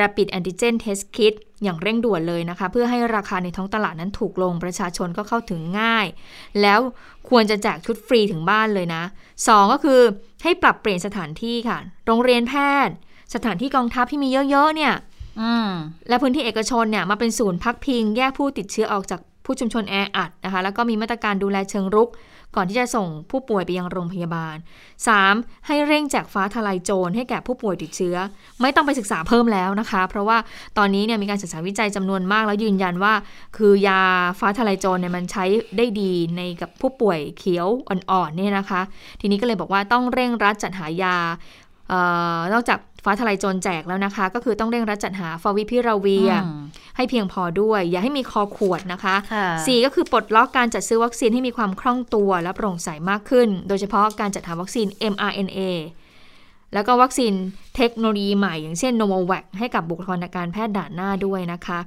[0.00, 6.06] Rapid Antigen Test Kit อย่างเร่งด่วนเลยนะคะ เพื่อให้ราคาในท้องตลาดนั้นถูกลงประชาชนก็เข้าถึงง่าย
[6.62, 6.80] แล้ว
[7.28, 9.02] ควรจะแจกชุดฟรีถึงบ้านเลยนะ
[9.48, 10.00] สองก็คือ
[10.42, 12.54] ให้ปรับเปลี่ยนสถานที่ค่ะ โรงเรียนแพ
[12.86, 12.94] ทย์
[13.34, 14.94] สถานที่กองทัพที่มีเยอะๆเนี่ย
[15.40, 15.70] อืม
[16.08, 22.08] และพื้นที่เอกชนเนี่ยมาเป็นศูนย์พักพิง แยกผู้ติดเชื้อออกจากผู้ชุมชนแออัดนะคะ แล้วก็มีมาตรการดูแลเชิงรุก
[22.56, 24.56] ก่อนที่จะส่งผู้ป่วยไปยังโรงพยาบาล
[25.10, 25.66] 3.
[25.66, 28.16] ให้เร่งแจกฟ้าทลายโจรให้แก่ผู้ป่วยติดเชื้อ
[28.60, 30.38] ไม่ต้องไปศึกษาเพิ่มแล้วนะคะ เพราะว่า
[30.78, 33.14] ตอนนี้เนี่ยมีการศึกษาวิจัยจำนวนมาก แล้วยืนยันว่า
[33.56, 34.00] คือยา
[34.38, 35.44] ฟ้าทลายโจรเนี่ยมันใช้
[35.76, 38.80] ได้ดีในกับผู้ป่วยเขียวอ่อนๆเนี่ยนะคะ
[39.20, 41.16] ทีนี้ก็เลยบอกว่าต้องเร่งรัดจัดหายา
[41.88, 41.94] เอ
[42.36, 46.62] อนอกจาก ฟ้าทลายโจรแจกแล้วนะคะ ก็คือต้องเร่งรัดจัดหาฟาวิพิราเวียอืม
[46.96, 55.60] ให้เพียงพอด้วย อย่าให้มีคอขวดนะคะค่ะสี่ก็คือปลดล็อกการจัดซื้อวัคซีนให้มีความคล่องตัวและโปร่งใสมากขึ้น โดยเฉพาะการจัดหาวัคซีน mRNA
[56.74, 57.32] แล้วก็วัคซีน
[57.76, 61.80] เทคโนโลยีใหม่ อย่างเช่น Novavax ให้กับบุคลากรทางการแพทย์ด่านหน้าด้วยนะคะ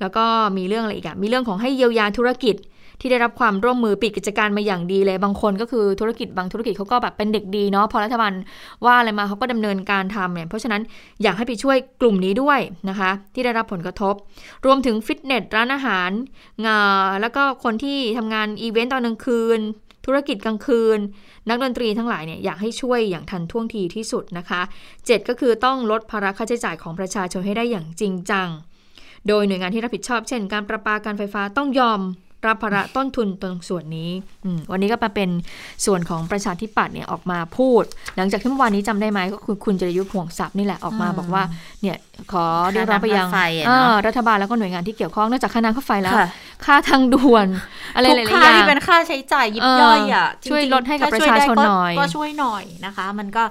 [0.00, 0.24] แล้วก็
[0.56, 2.56] มีเรื่องอะไรอีกอะมีเรื่องของให้เยียวยาธุรกิจ
[3.04, 8.32] ที่ได้รับความร่วมมือปิดกิจการมาอย่างดีเลย บางคนก็คือธุรกิจบางธุรกิจเขาก็แบบเป็นเด็กดีเนาะพอรัฐบาล
[8.84, 10.82] ว่าอะไรมาเขาก็ดำเนินการทำเนี่ยเพราะฉะนั้น
[11.22, 14.14] อยากให้ไปช่วยกลุ่มนี้ด้วยนะคะ ที่ได้รับผลกระทบ
[14.66, 16.10] รวมถึงฟิตเนสร้านอาหาร
[16.66, 16.78] งา
[17.20, 19.60] แล้วก็คนที่ทำงานอีเวนต์ตอนกลางคืน
[20.06, 20.98] ธุรกิจกลางคืน
[21.48, 24.60] นักดนตรีทั้งหลายเนี่ยอยากให้ช่วยอย่างทันท่วงทีที่สุดนะคะ
[24.94, 28.48] 7 ก็คือต้องลดภาระค่าใช้จ่ายของประชาชนให้ได้อย่างจริงจัง
[29.28, 32.00] โดยหน่วยงานที่รับผิดชอบเช่น การประปาการไฟฟ้าต้องยอม
[32.46, 34.10] รับภาระต้นทุนตรงส่วนนี้
[34.44, 35.30] อืมวันนี้ก็มาเป็น
[35.86, 37.84] ส่วนของประชาธิปัตย์เนี่ยออกมาพูด
[38.16, 41.42] หลังจากที่เมื่อวานนี้จำได้ไหมก็คือคุณจริยุทธ์ห่วงทรัพย์นี่แหละออกมาบอกว่า
[41.82, 41.96] เนี่ย
[42.32, 46.28] ขอเรียกร้องไปยังค่าน้ำค่าไฟอะเนอะเออรัฐบาลแล้วก็หน่วยงานที่เกี่ยวข้องนอกจากค่าน้ำค่าไฟแล้ว ค่ะ
[46.66, 47.46] ค่าทางด่วน
[47.94, 53.44] อะไรหทุกลายๆค่าอย่างที่เป็นค่าใช้จ่ายยิบย่อยอะเออช่วยจริงๆลดให้กับถ้ประชาชนวยได้ก็หน่อย ก็ช่วยหน่อยนะคะ มันก็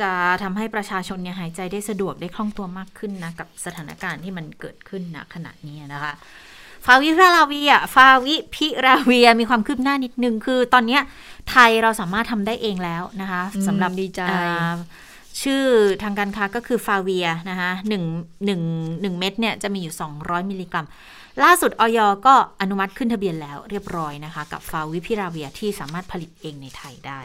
[0.00, 0.10] จะ
[0.42, 6.12] ทำให้ประชาชนเนี่ยหายใจได้สะดวกได้คล่องตัวมากขึ้นนะกับสถานการณ์ที่มันเกิดขึ้นณขณะนี้นะคะ
[6.86, 11.02] ฟาวิพิราเวียฟาวิพิราเวียมีความคืบหน้านิดนึงคือตอนเนี้ย
[11.50, 14.76] ไทยเราสามารถทำได้เองแล้วนะคะอืมสำหรับดีใจอ่า
[15.42, 15.64] ชื่อ
[16.02, 18.04] ทางการค้าก็คือฟาเวียนะคะหนึ่ง
[18.46, 18.62] หนึ่ง
[19.00, 20.86] หนึ่งเม็ดเนี่ยจะมีอยู่ 200 มิลลิกรัม
[21.44, 27.20] ล่าสุดออยก็อนุมัติขึ้นทะเบียนแล้วเรียบร้อยนะคะ กับฟาวิพิราเวียที่สามารถผลิตเองในไทยได้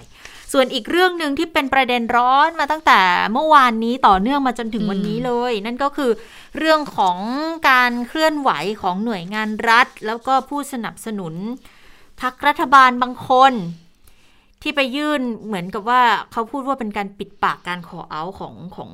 [0.53, 2.99] ส่วนอีกเรื่องหนึ่งที่เป็นประเด็นร้อนมาตั้งแต่
[3.33, 6.11] เมื่อวานนี้ต่อเนื่องมาจนถึงวันนี้เลย นั่นก็คือ
[6.57, 7.17] เรื่องของ
[7.69, 11.33] การเคลื่อนไหวของหน่วยงานรัฐ แล้วก็ผู้สนับสนุน
[12.21, 13.53] พักรัฐบาลบางคน
[14.61, 18.91] ที่ไปยื่นเหมือนกับว่าเขาพูดว่าเป็นการปิดปากการขอเอาของของ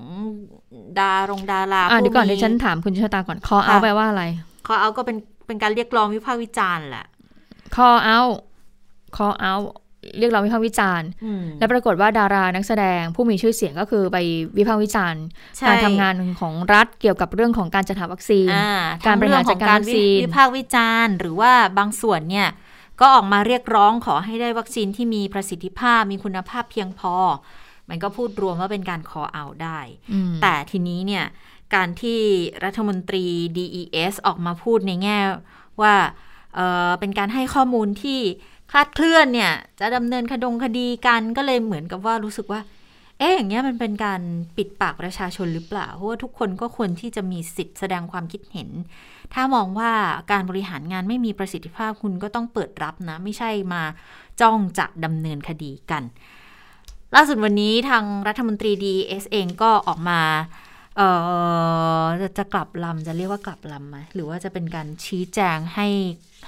[1.00, 4.24] ดารงดาราอะผู้เดี๋ยวก่อนมีเดี๋ยวฉันถามคุณชะตาก่อน call ค่ะ out แปลว่าอะไร
[4.68, 7.06] ขอเอาก็เป็นเป็นการเรียกร้องวิพากษ์วิจารณ์แหละ
[7.76, 8.36] call out
[9.18, 9.68] call out
[10.18, 14.18] เรียกเราวิพากษ์วิจารณ์อืมแล้วปรากฏว่าดารานักแสดงผู้มีชื่อเสียงก็คือไป
[14.58, 15.24] วิพากษ์วิจารณ์
[15.58, 18.72] ใช่การทำงานของรัฐเกี่ยวกับเรื่องของการจัดหาวัคซีนอ่า
[19.06, 22.48] การบริหารทั้งจัดการเองของวัคซีนวิพากษ์วิจารณ์ หรือว่าบางส่วนเนี่ย
[23.00, 27.16] ก็ออกมาเรียกร้องขอให้ได้วัคซีนที่มีประสิทธิภาพมีคุณภาพเพียงพอ
[27.90, 29.80] มันก็พูดรวมว่าเป็นการขอเอาได้
[30.14, 31.26] อืมแต่ทีนี้เนี่ย
[31.76, 32.20] การที่
[32.66, 33.26] รัฐมนตรี
[33.58, 35.18] DES ออกมาพูดในแง่
[35.82, 35.96] ว่า
[36.56, 38.20] เอ่อเป็นการให้ข้อมูลที่
[38.74, 42.62] คลาดเคลื่อนเนี่ย จะดำเนินคดงคดีกันก็เลยเหมือนกับว่ารู้สึกว่า
[43.20, 44.22] เอ๊ะอย่างเงี้ยมันเป็นการ
[44.58, 48.70] ปิดปากประชาชนหรือเปล่า เพราะว่าทุกคนก็ควรที่จะมีสิทธิ์แสดงความคิดเห็น
[49.34, 49.92] ถ้ามองว่า
[50.32, 53.82] การบริหารงานไม่มีประสิทธิภาพคุณก็ต้องเปิดรับนะ ไม่ใช่มา
[54.42, 56.04] จ้องจะดำเนินคดีกัน
[57.16, 60.22] ล่าสุดวันนี้ทางรัฐมนตรีดีเอสเองก็ออกมา
[60.98, 61.02] เอ
[62.02, 65.88] อจะจะกลับลำจะเรียกว่ากลับลำไหมหรือว่าจะเป็นการชี้แจงให้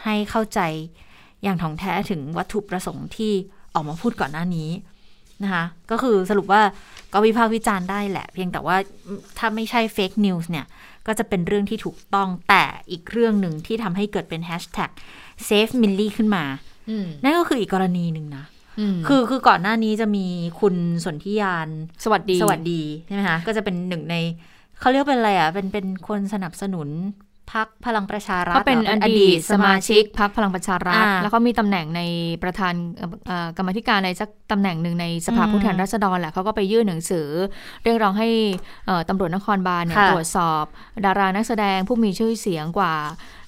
[0.03, 0.61] ให้เข้าใจ
[1.43, 3.33] อย่างถ่องแท้ถึงวัตถุประสงค์ที่
[3.73, 4.69] ออกมาพูดก่อนหน้านี้
[5.43, 6.61] นะคะก็คือสรุปว่า
[7.13, 8.75] ก็วิพากษ์วิจารณ์ได้แหละ เพียงแต่ว่า
[9.37, 10.65] ถ้าไม่ใช่ fake news เนี่ย
[11.07, 14.89] ก็จะเป็นเรื่องที่ถูกต้องแต่อีกเรื่องหนึ่งที่ทำให้เกิดเป็นแฮชแท็ก
[15.47, 16.43] save Millie ขึ้นมา
[16.89, 18.45] อืมนั่นก็คืออีกกรณีหนึ่งนะ
[18.95, 20.25] มคือคือก่อนหน้านี้จะมี
[20.59, 20.75] คุณ
[21.05, 21.67] สนธิญา
[22.03, 24.15] สวัสดี สวัสดีใช่ไหมคะก็จะเป็นหนึ่งใน
[24.79, 26.89] เขาเรียกเป็นอะไรอะเป็นเป็นคนสนับสนุน
[27.53, 32.01] พักพลังประชารัฐเขาเป็นหรอดีตสมาชิกพรรคพลังประชารัฐอ่าแล้วเขามีตำแหน่งใน
[32.43, 37.27] ประธานเอ่อเอ่อกรรมาธิการในสักตำแหน่งหนึ่งในสภาอืมผู้แทนราษฎรแหละเขาก็ไปยื่นหนังสือ
[37.83, 38.29] เรียกร้องให้
[38.85, 40.63] เอ่อตำรวจนครบาลเนี่ยค่ะตรวจสอบ
[41.05, 42.93] ดารานักแสดงผู้มีชื่อเสียงกว่า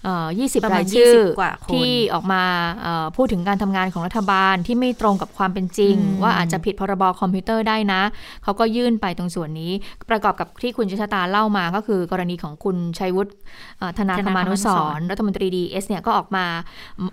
[0.07, 2.43] เอ่อ20ประมาณรายชื่อ20กว่าคนที่ออกมา
[2.81, 8.01] เอ่อพูดถึงการทำงานของรัฐบาลที่ไม่ตรงกับความเป็นจริงอืมว่าอาจจะผิดพรบคอมพิวเตอร์ได้นะ
[8.43, 9.71] เขาก็ยื่นไปตรงส่วนนี้
[10.09, 13.31] ประกอบกับที่คุณชะตาเล่ามาก็คือกรณีของคุณชัยวุฒิ
[13.77, 16.45] เอ่อธนาคมานุสรณ์รัฐมนตรีดีเอสเนี่ยก็ออกมา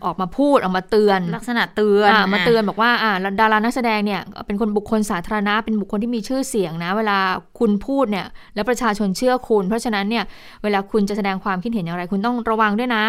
[0.04, 7.18] ออกมาพูดออกมาเตือน ลักษณะเตือนอ่ามาเตือนบอกว่าอ่าดารานักแสดงเนี่ยเป็นคนบุคคลสาธารณะเป็นบุคคลที่มีชื่อเสียงนะ เวลา
[7.58, 10.24] คุณพูดเนี่ยแล้วประชาชนเชื่อคุณ เพราะฉะนั้นเนี่ย
[10.62, 13.02] เวลาคุณจะแสดงความคิดเห็นอย่างไร คุณต้องระวังด้วยนะ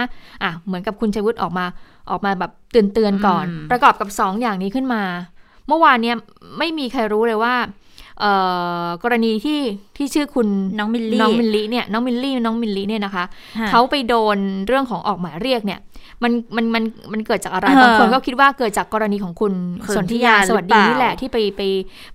[0.44, 1.66] อะเหมือนกับคุณชัยวุฒิออกมา
[2.10, 5.04] ออกมาแบบเตือนเตือนๆก่อนอืมประกอบกับสองอย่างนี้ขึ้นมา
[5.68, 6.16] เมื่อวานเนี่ย
[6.58, 7.56] ไม่มีใครรู้เลยว่า
[8.20, 8.32] เอ่
[8.84, 9.60] อกรณีที่
[9.98, 10.48] ที่ชื่อคุณ
[10.78, 13.26] น้องมิลลี่น้องมิลลี่เนี่ยน้องมิลลี่น้องมิลลี่เนี่ยนะคะ
[13.60, 15.80] ค่ะเขาไปโดนเรื่องของออกหมายเรียกเนี่ย
[16.24, 19.54] มันมันมันมันเกิดจากอะไรเออบางคนก็คิดว่าเกิดจากกรณีของคุณ
[19.88, 21.62] สสนนธิธิยายาหรือสวัสดีเปล่านี่แหละที่ไปไป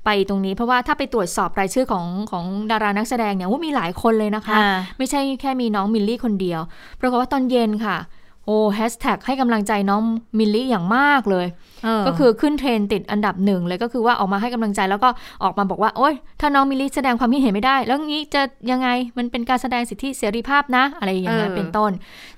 [0.05, 6.61] ไปตรงนี้ เพราะว่าถ้าไปตรวจสอบรายชื่อของของดารานักแสดงเนี่ยว่ามีหลายคนเลยนะคะอ่าไม่ใช่แค่มีน้องมิลลี่คนเดียว
[7.01, 7.98] ปรากฏว่าตอนเย็นค่ะ
[8.46, 10.03] โอ้แฮชแท็กให้กำลังใจน้อง
[10.38, 11.46] มิลลี่อย่างมากเลย
[11.84, 15.09] เออก็คือขึ้นเทรนด์ติดอันดับหนึ่งเลยก็คือว่าออกมาให้กำลังใจแล้วก็
[15.42, 18.88] ออกมาบอกว่าโอ๊ยถ้าน้องมิลลี่แสดงความคิดเห็นไม่ได้ แล้วงี้จะยังไง
[19.18, 21.90] มันเป็นการแสดงสิทธิเสรีภาพนะ อะไรอย่างเงี้ยเออเป็นต้น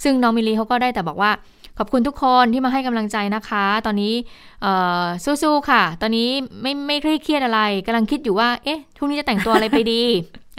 [0.04, 1.30] ซึ่งน้องมิลลี่เขาก็ได้แต่บอกว่า
[1.78, 4.14] ขอบคุณทุกคนที่มาให้กำลังใจนะคะ ตอนนี้
[4.62, 5.04] เอ่อ
[5.42, 6.28] สู้ๆค่ะ ตอนนี้
[6.62, 10.02] ไม่ไม่เครียดอะไรกำลังคิดอยู่ว่า เอ๊ะพรุ่งนี้จะแต่งตัวอะไรไปดี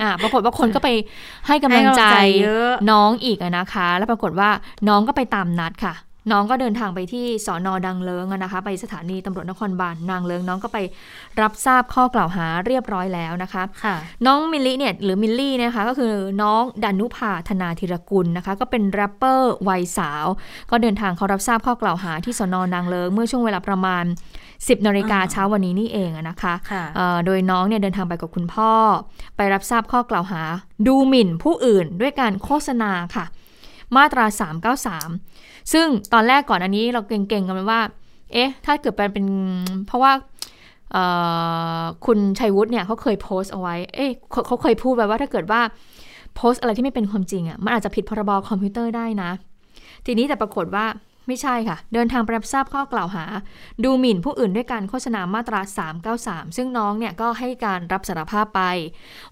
[0.01, 0.89] อ่าปรากฏว่าคนก็ไป
[1.47, 4.49] ให้กำลังใจให้กำลังใจเยอะน้องอีกอะนะคะ แล้วปรากฏว่า
[4.87, 5.93] น้องก็ไปตามนัดค่ะ
[6.31, 10.77] น้องก็เดินทางไปที่สน.นางเลิ้งอะนะคะ ไปสถานีตำรวจนครบาลนางเลิ้งน้องก็ไป
[11.41, 13.95] รับทราบข้อกล่าวหาเรียบร้อยแล้วนะคะค่ะ
[14.25, 20.25] น้องมิลลี่เนี่ยหรือมิลลี่เนี่ยนะคะก็คือน้องดนุภา คณาธีรกุลนะคะ ก็เป็นแรปเปอร์วัยสาว
[20.71, 24.03] ก็เดินทางเข้ารับทราบข้อกล่าวหาที่สน.นางเลิ้งเมื่อช่วงเวลาประมาณ
[24.49, 28.71] 10นาฬิกาอ่าเช้าวันนี้นี่เองอะนะคะค่ะเอ่อโดยน้องเนี่ยเดินทางไปกับคุณพ่อ
[29.37, 30.41] ไปรับทราบข้อกล่าวหา
[30.87, 33.25] ดูหมิ่นผู้อื่นด้วยการโฆษณาค่ะ
[33.97, 34.25] มาตรา
[35.03, 37.81] 393 ซึ่งตอนแรกก่อนอันนี้เราเก่งๆกันไปว่า
[38.33, 39.25] เอ๊ะ ถ้าเกิดเป็นเป็น
[39.87, 40.11] เพราะว่า
[42.05, 45.61] คุณชัยวุฒิเนี่ยเขาเคยโพสต์เอาไว้ เอ๊ะเขาเขาเคยพูดไว้ว่าถ้าเกิดว่า
[46.35, 49.31] โพสต์อะไรที่ไม่เป็นความจริงอะ มันอาจจะผิดพรบคอมพิวเตอร์ได้นะ
[50.05, 50.85] ทีนี้แต่ปรากฏว่า
[51.27, 53.25] ไม่ใช่ค่ะ เดินทางไปรับทราบข้อกล่าวหา
[53.83, 55.61] ดูหมิ่นผู้อื่นด้วยการโฆษณามาตรา
[56.09, 58.61] 393 ซึ่งน้องเนี่ยก็ให้การรับสารภาพไป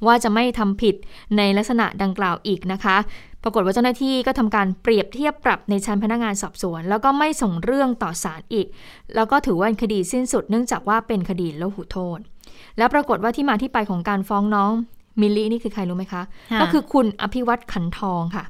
[0.05, 0.95] ว่าจะไม่ทำผิด
[1.37, 2.97] ในลักษณะดังกล่าวอีกนะคะ
[3.43, 8.67] ปรากฏว่าเจ้าหน้าที่ก็ทำการเปรียบเทียบปรับในชั้นพนักงานสอบสวน แล้วก็ไม่ส่งเรื่องต่อศาลอีก
[9.15, 12.19] แล้วก็ถือว่าคดีสิ้นสุดเนื่องจากว่าเป็นคดีละหุโทษ
[12.77, 14.71] แล้วปรากฏว่าที่มาที่ไปของการฟ้องน้อง
[15.21, 18.45] มิลลี่นี่คือใครรู้ไหมคะค่ะก็คือคุณอภิวัตขันทองค่ะ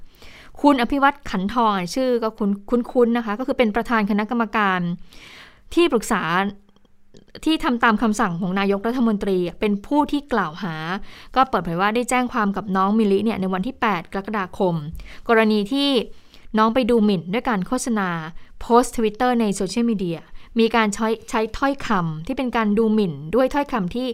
[0.62, 4.80] คุณอภิวัตขันทองชื่อก็คุณคุ้นๆนะคะ ก็คือเป็นประธานคณะกรรมการ
[5.74, 6.24] ที่ปรึกษา
[7.46, 10.76] ที่ทำตามคำสั่งของนายกรัฐมนตรีเป็นผู้ที่กล่าวหา
[11.36, 14.76] ก็เปิดเผยว่าได้แจ้งความกับน้องมิลลิเนี่ยในวันที่ 8 กรกฎาคม
[15.28, 15.90] กรณีที่
[16.58, 18.10] น้องไปดูหมิ่นด้วยการโฆษณา
[18.62, 20.20] โพสต์ทวิตเตอร์ในโซเชียลมีเดีย
[20.60, 24.08] มีการใช้ใช้ถ้อยคำที่เป็นการดูหมิ่น ด้วยถ้อยคำที่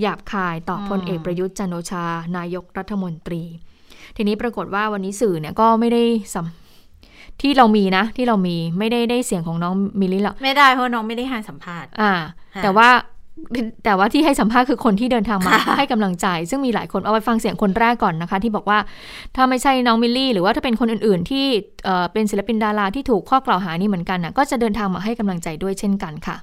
[0.00, 2.04] หยาบคายต่อพลเอกประยุทธ์จันทร์โอชา
[2.36, 3.42] นายกรัฐมนตรี
[4.16, 6.02] ทีนี้ปรากฏว่าวันนี้สื่อเนี่ยก็ไม่ได้
[6.34, 6.46] สัม
[7.42, 12.12] ที่เรามีนะ ที่เรามีไม่ได้ได้เสียงของน้องมิลลิหรอกไม่ได้เพราะน้องไม่ได้ให้สัมภาษณ์ อ่า
[12.54, 12.88] ค่ะแต่ว่า
[13.84, 18.78] แต่ว่าที่ให้สัมภาษณ์คือคนที่เดินทางมาค่ะให้กำลังใจ ซึ่งมีหลายคนเอาไปฟังเสียงคนแรกก่อนนะคะ ที่บอกว่า
[19.36, 21.44] ถ้าไม่ใช่น้องมิลลี่หรือว่าถ้าเป็นคนอื่น ๆ ที่
[21.84, 26.36] เอ่อเป็นศิลปินดาราที่ถูกข้อกล่าวหานี้เหมือนกันนะก็จะเดินทางมาให้กำลังใจด้วยเช่นกันค่ะ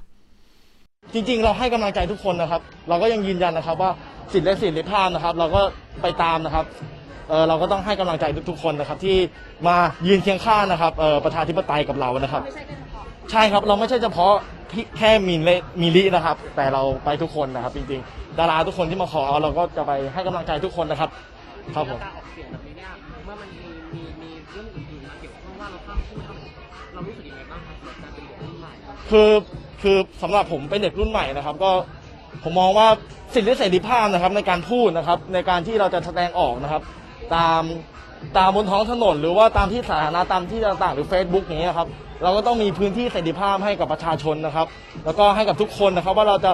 [1.14, 3.90] จริง ๆ เราให้กำลังใจทุกคนนะครับ เราก็ยังยืนยันนะครับว่า
[4.32, 5.60] สิทธิและเสรีภาพนะครับ เราก็
[6.02, 6.64] ไปตามนะครับ
[7.28, 9.16] เออเราก็ต้องให้กำลังใจทุกๆคนนะครับ ที่
[9.66, 12.42] มายืนเคียงข้างนะครับเออประชาธิปไตยกับเรานะครับ
[13.30, 14.32] ใช่ครับเราไม่ใช่เฉพาะ
[14.72, 15.50] ที่แค่มินเล
[15.80, 21.10] มิลลินะครับ แต่เราไปทุกคนนะครับ จริงๆ ดาราทุกคนที่มาขอเราก็จะไปให้กำลังใจทุกคนนะครับ
[21.74, 22.90] ครับผม การออกเสียงแบบนี้เนี่ย
[23.24, 26.36] เมื่อมันมีมีมีเรื่องอื่นๆมาเกี่ยวข้องว่าเราห้ามพูดห้าม
[26.92, 28.72] เรารู้สึกยังไงบ้างครับกับการเป็นเด็กรุ่นใหม่
[29.10, 29.30] คือ
[29.82, 31.70] คือสำหรับผมเป็นเด็กรุ่นใหม่นะครับ ก็
[32.44, 32.88] ผมมองว่า
[33.34, 36.82] สิทธิเสรีภาพนะครับ ในการพูดนะครับ ในการที่เราจะแสดงออกนะครับ
[37.34, 37.62] ตาม
[38.38, 41.88] ตามบนท้องถนนหรือว่าตามที่สาธารณะตามที่ต่างๆ หรือ Facebook อย่างเงี้ยครับ
[42.22, 44.66] เราก็ต้องมีพื้นที่เสรีภาพให้กับประชาชนนะครับ
[45.04, 46.52] แล้วก็ให้กับทุกคนนะครับ ว่าเราจะ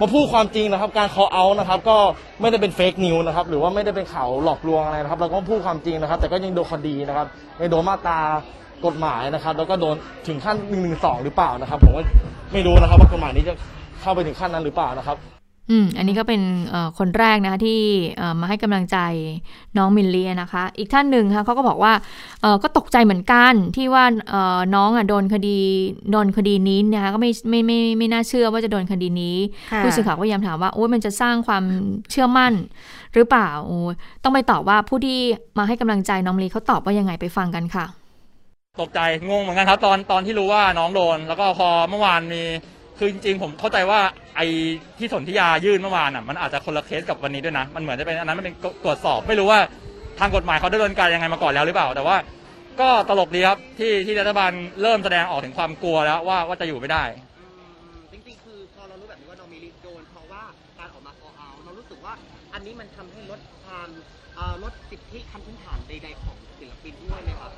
[0.00, 1.96] มาพูดความจริงนะครับ การ call out นะครับ ก็
[2.40, 7.26] ไม่ได้เป็นเฟกนิวนะครับ หรือว่าไม่ได้เป็นข่าวหลอกลวงอะไรนะครับ เราก็พูดความจริงนะครับ แต่ก็ยังโดนคดีนะครับ
[7.60, 8.20] ยังโดนมาตรา
[8.86, 9.96] กฎหมายนะครับ แล้วก็โดน
[10.26, 12.02] ถึงขั้นหนึ่งหนึ่งสองหรือเปล่านะครับ ผมก็
[12.52, 13.54] ไม่รู้นะครับว่ากฎหมายนี้จะ
[14.00, 15.33] เข้าไปถึงขั้นนั้นหรือเปล่านะครับ
[15.70, 17.80] อืม อันนี้ก็เป็นเอ่อคนแรกนะคะที่
[18.18, 18.98] เอ่อมาให้กำลังใจ
[19.76, 21.92] น้องมิลลี่นะคะ อีกท่านหนึ่งค่ะเขาก็บอกว่า
[22.42, 25.58] เอ่อก็ตกใจเหมือนกันที่ว่าเอ่อน้องอะโดนคดี
[26.10, 29.36] โดนคดีนี้นะคะก็ไม่ไม่ไม่ไม่ไม่น่าเชื่อว่าจะโดนคดีนี้
[29.72, 31.64] ค่ะผู้สื่อข่าวก็พยายามถามว่าโอ้ยมันจะสร้างความ
[32.10, 32.52] เชื่อมั่น
[33.14, 35.18] หรือเปล่าโอ้ยต้องไปตอบว่าผู้ที่
[35.58, 37.86] มาให้กำลังใจน้องมิลลี่เขาตอบว่ายังไงไปฟังกันค่ะ
[38.80, 42.42] ตกใจงงเหมือนกันครับ ตอนตอนที่รู้ว่าน้องโดน แล้วก็พอเมื่อวานมี
[42.98, 44.00] คือจริงๆผมเข้าใจว่า
[44.36, 44.46] ไอ้
[44.98, 49.60] ที่สนธิยายื่นเมื่อวานอะมันอาจจะคนละเคสกับวันนี้ด้วยนะ มันเหมือนจะเป็นอันนั้นมันเป็นตรวจสอบไม่รู้ว่า
[50.18, 52.16] ทางกฎหมายเขาดำเนินการยังไงมาก่อนแล้วหรือเปล่า แต่ว่า
[52.80, 57.04] ก็ตลกดีครับที่ที่รัฐบาลเริ่มแสดงออกถึงความกลัวแล้วว่าว่าจะอยู่ไม่ได้
[58.12, 60.42] จริงๆ คือพอเรารู้แบบนี้ว่าน้องมิลลิโดนเพราะว่า
[60.78, 62.12] การออกมา call out เรารู้สึกว่า
[62.54, 63.88] อันนี้มันทำให้ลดความ
[64.34, 67.50] เอ่อลดสิทธิขั้นพื้นฐานใด ๆ ของศิลปินด้วยไหมครับ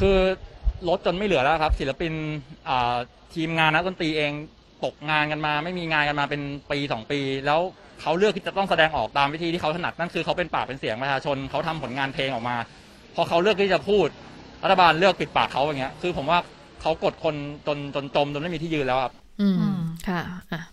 [0.00, 0.18] คือ
[0.88, 2.12] ลดจนไม่เหลือแล้วครับ ศิลปิน
[2.68, 2.96] อ่า
[3.34, 4.32] ทีมงานนักดนตรีเอง
[4.84, 7.60] ตกงานกันมาไม่มีงานกันมาเป็นปีสองปี แล้ว
[8.02, 12.56] เขาเลือกที่จะต้องแสดงออกตามวิธีที่เขาถนัดนั่นคือเขาเป็นปากเป็นเสียงประชาชนเขาทำผลงานเพลงออกมา
[13.14, 14.06] พอเขาเลือกที่จะพูด
[14.62, 16.38] รัฐบาลเลือกปิดปากเขาอย่างเงี้ย คือผมว่า
[16.82, 17.34] เขากดคน
[17.66, 20.22] จนจนจมจนไม่มีที่ยืนแล้วครับอืมค่ะ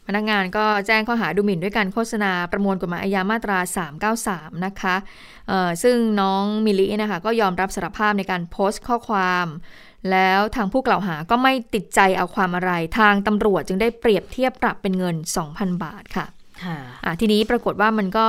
[0.08, 3.60] พนักงานก็แจ้งข้อหาดูหมิ่นด้วยการโฆษณาประมวลกฎหมายอาญามาตรา
[4.12, 4.96] 393 นะคะ
[5.48, 9.48] เอ่อซึ่งน้องมิลลินะคะก็ยอมรับสารภาพในการโพสต์ข้อความ
[10.12, 15.16] แล้วทางผู้กล่าวหาก็ไม่ติดใจเอาความอะไร ทางตำรวจจึงได้เปรียบเทียบปรับเป็นเงิน
[15.50, 16.28] 2,000 บาทค่ะ
[16.66, 18.28] ค่ะอะทีนี้ปรากฏว่ามันก็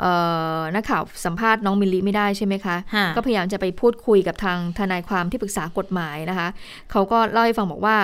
[0.00, 0.12] เอ่
[0.58, 6.48] อนักข่าวสัมภาษณ์น้องมิลลิไม่ได้ใช่ไหมคะค่ะก็พยายามจะไปพูดคุยกับทางทนายความที่ปรึกษากฎหมายนะคะ
[6.90, 7.96] เขาก็เล่าให้ฟังบอกว่า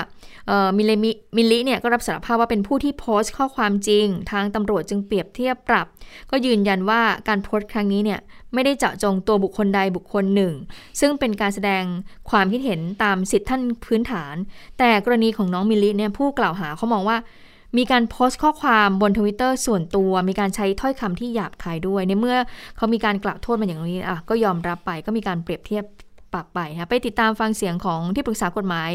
[0.49, 5.87] เอ่อมิลลิมิมิลลิเนี่ยก็รับสารภาพว่าเป็นผู้ที่โพสต์ข้อความจริง ทางตำรวจจึงเปรียบเทียบปรับ
[6.31, 8.21] ก็ยืนยันว่าการโพสต์ครั้งนี้เนี่ย
[8.55, 10.55] ไม่ได้เจาะจงตัวบุคคลใดบุคคลหนึ่ง
[11.01, 11.85] ซึ่งเป็นการแสดง
[12.31, 14.35] ความคิดเห็นตามสิทธิท่านพื้นฐาน
[14.79, 17.19] แต่กรณีของน้องมิลิเนี่ยผู้กล่าวหาเขามองว่า
[17.79, 22.37] มีการโพสต์ข้อความบนทวิตเตอร์ส่วนตัว มีการใช้ถ้อยคำที่หยาบคายด้วย ในเมื่อ
[22.77, 25.85] เขามีการกล่าวโทษมาอย่างนี้อะก็ยอมรับไปก็มีการเปรียบเทียบ
[26.33, 28.91] ปรับไปนะไปติดตามฟังเสียงของที่ปรึกษากฎหมาย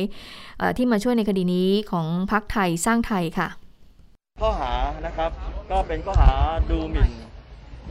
[0.78, 3.47] ที่มาช่วยในคดีนี้ของพักไทยสร้างไทยค่ะ
[4.41, 4.74] ข้อหา
[5.05, 5.32] นะครับ
[5.72, 6.32] ก็เป็นข้อหา
[6.70, 7.10] ดูหมิ่น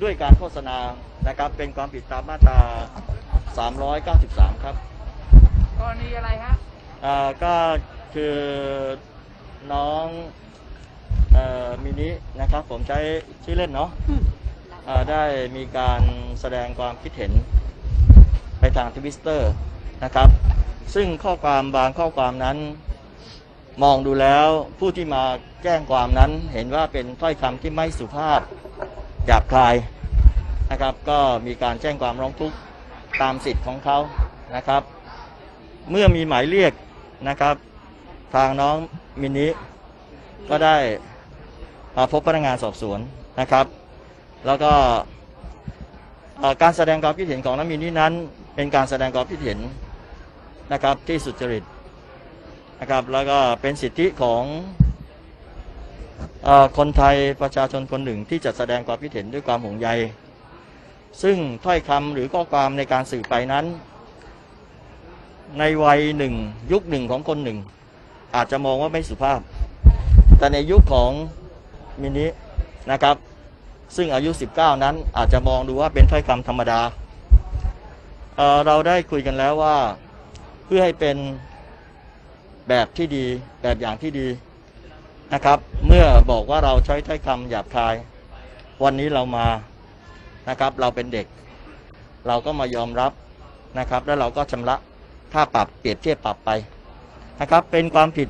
[0.03, 0.78] ด้วยการโฆษณา
[1.28, 2.61] นะครับเป็นความผิดตามมาตรา
[3.76, 4.74] 393 ครับ
[5.80, 6.53] กรณีอะไรฮะ
[7.05, 7.55] อ่าก็
[8.14, 8.36] คือ
[9.72, 10.07] น้อง
[11.32, 12.09] เอ่อมินิ
[12.40, 12.99] นะครับ ผมใช้
[13.44, 13.90] ชื่อเล่นเนาะ
[14.88, 15.22] อ่าได้
[15.57, 16.03] มีการ
[16.40, 17.32] แสดงความคิดเห็น
[18.59, 19.51] ไปทางทวิตเตอร์
[20.05, 20.28] นะครับ
[20.94, 22.57] ซึ่งข้อความบางข้อความนั้น
[23.82, 24.47] มองดูแล้ว
[24.78, 25.24] ผู้ที่มา
[25.62, 28.40] แจ้งความนั้นเห็นว่าเป็นถ้อยคำที่ไม่สุภาพ
[29.27, 29.74] หยาบคาย
[30.70, 32.57] นะครับ ก็มีการแจ้งความร้องทุกข์
[33.22, 33.99] ตามสิทธิ์ของเขา
[34.57, 34.83] นะครับ
[35.91, 36.72] เมื่อมีหมายเรียก
[37.29, 37.55] นะครับ
[38.35, 38.77] ทางน้อง
[39.20, 39.49] มิลลิ
[40.51, 40.77] ก็ได้
[41.97, 42.99] มาพบพนักงานสอบสวน
[43.41, 43.66] นะครับ
[44.47, 44.72] แล้วก็
[46.62, 48.12] การแสดงความคิดเห็นของน้องมินินั้น
[48.55, 49.59] เป็นการแสดงความคิดเห็น
[50.72, 51.64] นะครับที่สุจริต
[52.81, 54.43] นะครับ แล้วก็เป็นสิทธิของ
[56.76, 59.88] คนไทยประชาชนคนหนึ่งที่จะแสดงความคิดเห็นด้วยความห่วงใย
[61.22, 63.64] ซึ่งถ้อยคำหรือข้อความในการสื่อไปนั้น
[65.59, 66.34] ในวัยหนึ่ง
[66.72, 67.59] ยุคหนึ่งของคนหนึ่ง
[68.34, 69.40] อาจจะมองว่าไม่สุภาพ
[70.38, 71.11] แต่ในยุคของ
[72.03, 72.26] มินิ
[72.90, 73.16] นะครับ
[73.97, 76.80] ซึ่งอายุ 19 นั้นอาจจะมองดูว่าเป็นถ้อยคำธรรมดา
[78.36, 79.76] เเราได้คุยกันแล้วว่า
[80.64, 81.16] เพื่อให้เป็น
[82.68, 83.24] แบบที่ดี
[83.62, 84.26] แบบอย่างที่ดี
[85.35, 87.95] นะครับ เมื่อบอกว่าเราใช้ถ้อยคำหยาบคาย
[88.85, 89.47] วันนี้เรามา
[90.49, 91.27] นะครับ เราเป็นเด็ก
[92.27, 93.12] เราก็มายอมรับ
[93.79, 94.77] นะครับ แล้วเราก็ชำระ
[95.33, 96.51] ค่าปรับเปรียบเทียบปรับไป
[97.41, 98.29] นะครับ เป็นความผิด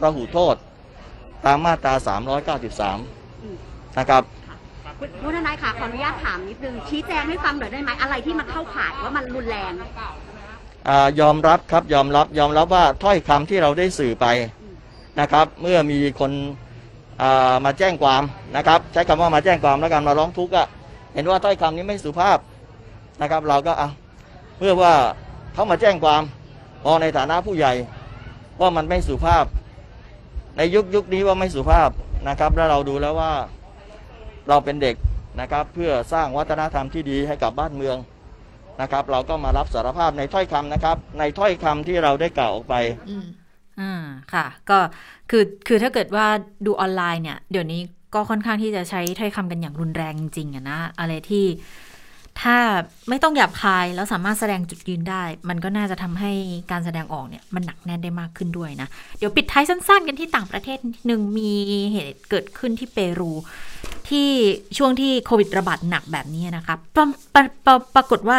[0.00, 0.54] ประหูโทษ
[1.44, 1.94] ตามมาตรา
[2.76, 4.22] 393 นะครับ
[4.98, 9.72] คุณคุณทนายค่ะขออนุญาตถามนิดนึงชี้แจงให้ฟังหน่อยได้ไหมอะไรที่มันเข้าข่ายว่ามันรุนแรง
[10.88, 14.26] อายอมรับครับยอมรับยอมรับว่าถ้อยคำที่เราได้สื่อไป
[15.20, 16.32] นะครับ เมื่อมีคน
[17.64, 18.22] มาแจ้งความ
[18.56, 20.66] นะครับ ใช้คำว่ามาแจ้งความแล้วกันมาร้องทุกข์อะ
[21.14, 22.38] เห็นว่าถ้อยคำนี้ไม่สุภาพ
[23.22, 23.88] นะครับ เราก็เอา
[24.58, 24.94] เมื่อว่า
[25.54, 26.22] เขามาแจ้งความ
[26.84, 27.72] มอในฐานะผู้ใหญ่
[28.60, 29.44] ว่ามันไม่สุภาพ
[30.56, 31.90] ในยุคยุคนี้ว่าไม่สุภาพ
[32.28, 33.32] นะครับ แล้วเราดูแล้วว่า
[34.48, 34.96] เราเป็นเด็ก
[35.40, 37.96] นะครับ เพื่อสร้างวัฒนธรรมที่ดีให้กับบ้านเมือง
[38.80, 42.74] นะครับ เราก็มารับสารภาพในถ้อยคำนะครับ ในถ้อยคำที่เราได้กล่าวออกไป
[43.80, 43.92] อ่า
[44.32, 44.78] ค่ะ ก็
[45.30, 46.26] คือคือถ้าเกิดว่า
[46.66, 47.80] ดูออนไลน์เนี่ย เดี๋ยวนี้
[48.14, 51.46] ก็ค่อนข้างที่จะใช้ถ้อยคำกันอย่างรุนแรงจริงอะนะ อะไรที่
[52.42, 52.58] ถ้า
[53.08, 56.32] ไม่ต้องหยาบคายแล้วสามารถแสดงจุดยืนได้ มันก็น่าจะทำให้
[56.70, 61.52] การแสดงออกเนี่ยมันหนักแน่นได้มากขึ้นด้วยนะ เดี๋ยวปิดท้ายสั้นๆ กันที่ต่างประเทศนิดนึงมี
[61.92, 63.32] เหตุเกิดขึ้นที่เปรู
[64.08, 64.28] ที่
[64.78, 67.02] ช่วงที่โควิดระบาดหนักแบบนี้นะคะปร
[67.34, 68.38] ปรปรปรากฏว่า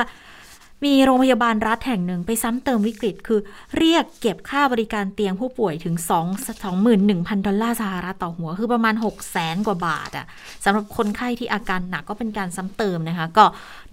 [0.86, 3.39] มีโรงพยาบาลรัฐแห่งหนึ่งไปซ้ำเติมวิกฤต คือ
[3.78, 6.25] เรียกเก็บค่าบริการเตียงผู้ป่วยถึง 2
[6.65, 10.25] 21,000 ดอลลาร์สหรัฐต่อหัว คือประมาณ 6 0แสนกว่าบาทอะ
[10.63, 13.45] สำหรับคนไข้ที่อาการหนักก็เป็นการซ้ำเติมนะคะ ก็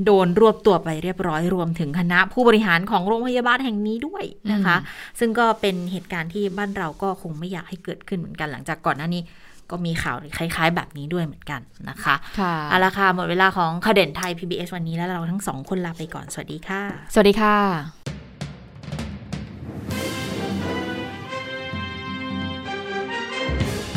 [0.05, 4.77] โดนรวบตัวไปเรียบร้อยรวมถึงคณะ ผู้บริหารของโรงพยาบาลแห่งนี้ด้วยนะคะ
[5.19, 9.23] ซึ่งก็เป็นเหตุการณ์ที่บ้านเราก็คงไม่อยากให้เกิดขึ้นเหมือนกันหลังจากก่อนหน้านี้
[9.71, 17.57] ก็มีข่าวคล้าย ๆ แบบนี้ด้วยเหมือนกันนะคะค่ะเอาละค่ะหมดเวลาของข่าวเด่นไทย PBS วันนี้แล้วเราทั้งสองคนลาไปก่อน สวัสดีค่ะ สวัสดีค่ะ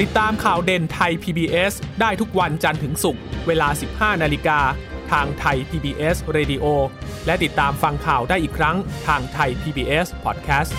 [0.02, 3.68] ติดตามข่าวเด่นไทย PBS ได้ทุกวันจันทร์ถึงศุกร์เวลา
[4.16, 4.60] 15 นาฬิกา
[5.12, 6.66] ทางไทย PBS Radio
[7.26, 8.76] และติดตามฟังข่าวได้อีกครั้ง
[9.08, 10.72] ทางไทย PBS Podcast